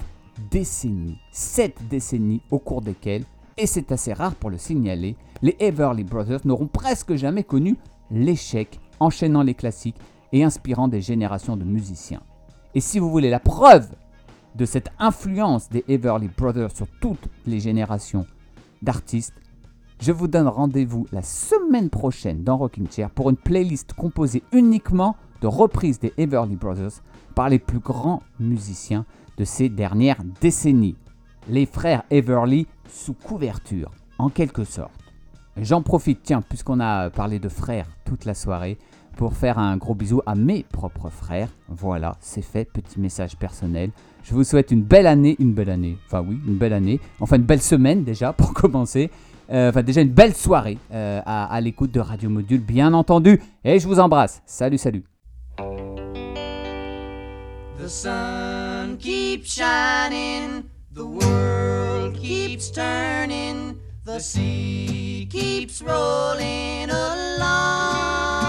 décennies, 0.50 1.18
7 1.32 1.88
décennies 1.88 2.42
au 2.50 2.58
cours 2.58 2.82
desquelles, 2.82 3.24
et 3.56 3.66
c'est 3.66 3.92
assez 3.92 4.12
rare 4.12 4.34
pour 4.34 4.50
le 4.50 4.58
signaler, 4.58 5.16
les 5.42 5.56
Everly 5.60 6.04
Brothers 6.04 6.40
n'auront 6.44 6.66
presque 6.66 7.14
jamais 7.14 7.44
connu 7.44 7.76
l'échec, 8.10 8.80
enchaînant 8.98 9.42
les 9.42 9.54
classiques 9.54 9.96
et 10.32 10.42
inspirant 10.42 10.88
des 10.88 11.00
générations 11.00 11.56
de 11.56 11.64
musiciens. 11.64 12.22
Et 12.74 12.80
si 12.80 12.98
vous 12.98 13.10
voulez 13.10 13.30
la 13.30 13.40
preuve 13.40 13.88
de 14.56 14.64
cette 14.64 14.90
influence 14.98 15.68
des 15.68 15.84
Everly 15.88 16.28
Brothers 16.36 16.74
sur 16.74 16.88
toutes 17.00 17.28
les 17.46 17.60
générations 17.60 18.26
d'artistes, 18.84 19.34
je 20.00 20.12
vous 20.12 20.28
donne 20.28 20.48
rendez-vous 20.48 21.06
la 21.12 21.22
semaine 21.22 21.90
prochaine 21.90 22.44
dans 22.44 22.56
Rocking 22.56 22.90
Chair 22.90 23.10
pour 23.10 23.30
une 23.30 23.36
playlist 23.36 23.94
composée 23.94 24.42
uniquement 24.52 25.16
de 25.40 25.46
reprises 25.46 25.98
des 25.98 26.12
Everly 26.18 26.56
Brothers 26.56 27.02
par 27.34 27.48
les 27.48 27.58
plus 27.58 27.78
grands 27.78 28.22
musiciens 28.38 29.06
de 29.38 29.44
ces 29.44 29.68
dernières 29.68 30.22
décennies. 30.40 30.96
Les 31.48 31.66
frères 31.66 32.04
Everly 32.10 32.66
sous 32.88 33.14
couverture, 33.14 33.90
en 34.18 34.28
quelque 34.28 34.64
sorte. 34.64 34.92
J'en 35.56 35.82
profite, 35.82 36.20
tiens, 36.22 36.42
puisqu'on 36.42 36.80
a 36.80 37.10
parlé 37.10 37.38
de 37.38 37.48
frères 37.48 37.88
toute 38.04 38.24
la 38.24 38.34
soirée, 38.34 38.78
pour 39.16 39.34
faire 39.34 39.58
un 39.58 39.76
gros 39.76 39.94
bisou 39.94 40.20
à 40.26 40.34
mes 40.34 40.64
propres 40.64 41.10
frères. 41.10 41.48
Voilà, 41.68 42.16
c'est 42.20 42.42
fait, 42.42 42.64
petit 42.64 43.00
message 43.00 43.36
personnel. 43.36 43.90
Je 44.22 44.34
vous 44.34 44.44
souhaite 44.44 44.70
une 44.70 44.82
belle 44.82 45.06
année, 45.06 45.36
une 45.38 45.52
belle 45.52 45.70
année, 45.70 45.98
enfin 46.06 46.24
oui, 46.26 46.38
une 46.46 46.56
belle 46.56 46.72
année, 46.72 47.00
enfin 47.20 47.36
une 47.36 47.42
belle 47.42 47.62
semaine 47.62 48.04
déjà 48.04 48.32
pour 48.34 48.54
commencer. 48.54 49.10
Euh, 49.50 49.68
enfin 49.68 49.82
déjà 49.82 50.00
une 50.00 50.08
belle 50.08 50.34
soirée 50.34 50.78
euh, 50.92 51.20
à, 51.26 51.52
à 51.52 51.60
l'écoute 51.60 51.92
de 51.92 52.00
Radio 52.00 52.30
Module, 52.30 52.60
bien 52.60 52.94
entendu. 52.94 53.40
Et 53.64 53.78
je 53.78 53.86
vous 53.86 54.00
embrasse. 54.00 54.42
Salut, 54.46 54.78
salut. 54.78 55.04
The 57.78 57.88
sun 57.88 58.96
keeps 58.98 59.52
shining, 59.52 60.64
the 60.92 61.04
world 61.04 62.14
keeps 62.16 62.70
turning, 62.70 63.78
the 64.06 64.18
sea 64.18 65.28
keeps 65.30 65.82
rolling 65.82 66.88
along. 66.88 68.43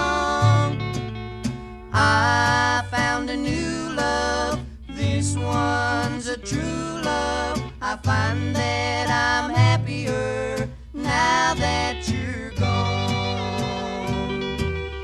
One's 5.38 6.28
a 6.28 6.38
true 6.38 7.02
love. 7.04 7.62
I 7.82 7.98
find 7.98 8.56
that 8.56 9.10
I'm 9.10 9.50
happier 9.50 10.70
now 10.94 11.54
that 11.56 12.08
you're 12.10 12.52
gone. 12.52 14.42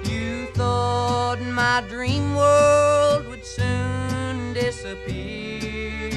You 0.05 0.47
thought 0.53 1.39
my 1.41 1.83
dream 1.89 2.35
world 2.35 3.27
would 3.27 3.45
soon 3.45 4.53
disappear. 4.53 6.09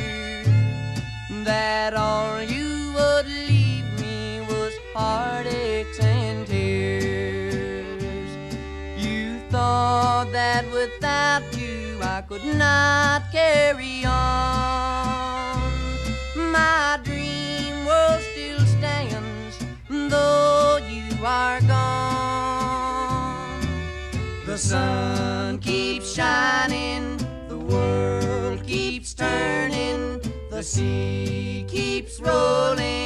That 1.45 1.95
all 1.95 2.43
you 2.43 2.93
would 2.95 3.27
leave 3.27 3.85
me 4.01 4.41
was 4.49 4.73
heartaches 4.95 5.99
and 6.01 6.47
tears. 6.47 8.31
You 8.97 9.41
thought 9.51 10.31
that 10.33 10.65
without 10.73 11.43
you 11.57 11.74
could 12.29 12.45
not 12.45 13.31
carry 13.31 14.05
on. 14.05 15.61
My 16.37 16.99
dream 17.03 17.85
world 17.85 18.23
still 18.33 18.61
stands, 18.61 19.59
though 19.89 20.79
you 20.89 21.25
are 21.25 21.61
gone. 21.61 23.61
The 24.47 24.57
sun 24.57 25.59
keeps 25.59 26.15
shining, 26.15 27.19
the 27.49 27.59
world 27.59 28.67
keeps 28.67 29.13
turning, 29.13 30.21
the 30.51 30.63
sea 30.63 31.67
keeps 31.69 32.21
rolling 32.21 33.04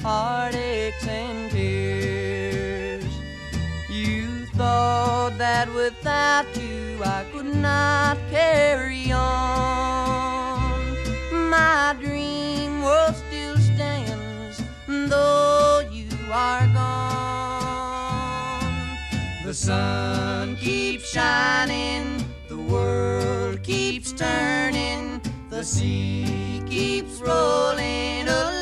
heartaches 0.00 1.06
and 1.06 1.50
tears. 1.50 3.04
You 3.90 4.46
thought 4.56 5.36
that 5.38 5.72
without 5.74 6.46
you 6.56 7.00
I 7.04 7.24
could 7.32 7.54
not 7.54 8.18
carry 8.30 9.10
on. 9.12 10.70
My 11.50 11.96
dream 12.00 12.82
world 12.82 13.14
still 13.16 13.56
stands, 13.56 14.62
though 14.86 15.80
you 15.90 16.08
are 16.32 16.66
gone. 16.74 17.88
The 19.44 19.54
sun 19.54 20.56
keeps 20.56 21.10
shining, 21.10 22.24
the 22.48 22.58
world 22.58 23.62
keeps 23.62 24.12
turning, 24.12 25.20
the 25.48 25.64
sea 25.64 26.62
keeps 26.66 27.20
rolling 27.20 28.28
along. 28.28 28.57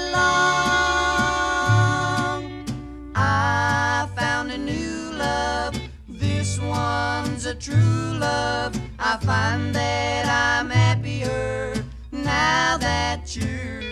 True 7.67 8.19
love. 8.21 8.81
I 8.97 9.17
find 9.17 9.75
that 9.75 10.27
I'm 10.29 10.71
happier 10.71 11.75
now 12.13 12.79
that 12.79 13.35
you're 13.35 13.86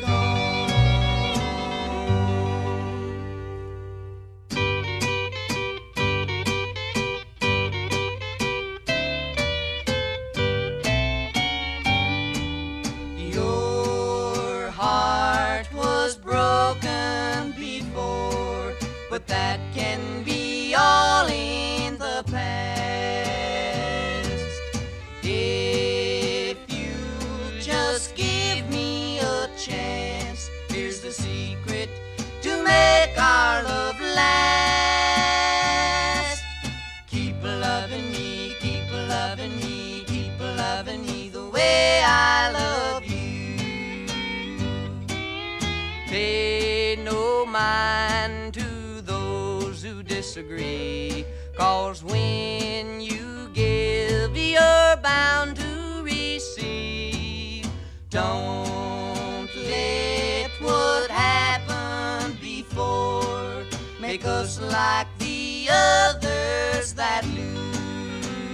disagree, 50.35 51.24
cause 51.57 52.03
when 52.03 53.01
you 53.01 53.49
give, 53.55 54.37
you're 54.37 54.97
bound 54.97 55.55
to 55.55 56.03
receive. 56.03 57.64
Don't 58.11 59.49
let 59.55 60.51
what 60.61 61.09
happened 61.09 62.41
before 62.41 63.62
make 64.01 64.24
us 64.24 64.61
like 64.61 65.07
the 65.20 65.68
others 65.70 66.95
that 66.95 67.24
lose. 67.37 68.49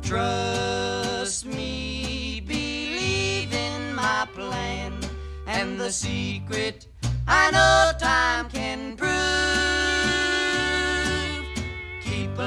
Trust 0.00 1.44
me, 1.44 2.40
believe 2.40 3.52
in 3.52 3.94
my 3.94 4.26
plan 4.32 4.98
and 5.46 5.78
the 5.78 5.92
secret 5.92 6.86
I 7.28 7.50
know 7.50 7.92
time 7.98 8.48
can 8.48 8.96
prove. 8.96 9.75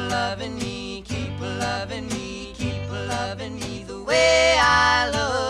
Loving 0.10 0.56
me, 0.58 1.04
keep 1.08 1.40
loving 1.40 2.08
me, 2.08 2.54
keep 2.58 2.90
loving 2.90 3.56
me 3.60 3.84
the 3.88 4.02
way 4.02 4.58
I 4.60 5.10
love 5.14 5.49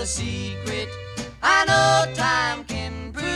the 0.00 0.06
secret 0.06 0.88
I 1.42 1.66
know 1.66 2.14
time 2.14 2.64
can 2.64 3.12
prove. 3.12 3.26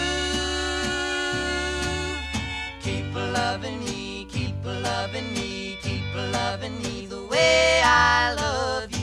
Keep 2.81 3.15
loving 3.15 3.85
me, 3.85 4.27
keep 4.31 4.55
loving 4.65 5.35
me, 5.35 5.77
keep 5.83 6.15
loving 6.15 6.81
me 6.81 7.05
the 7.05 7.27
way 7.27 7.83
I 7.85 8.33
love 8.33 8.94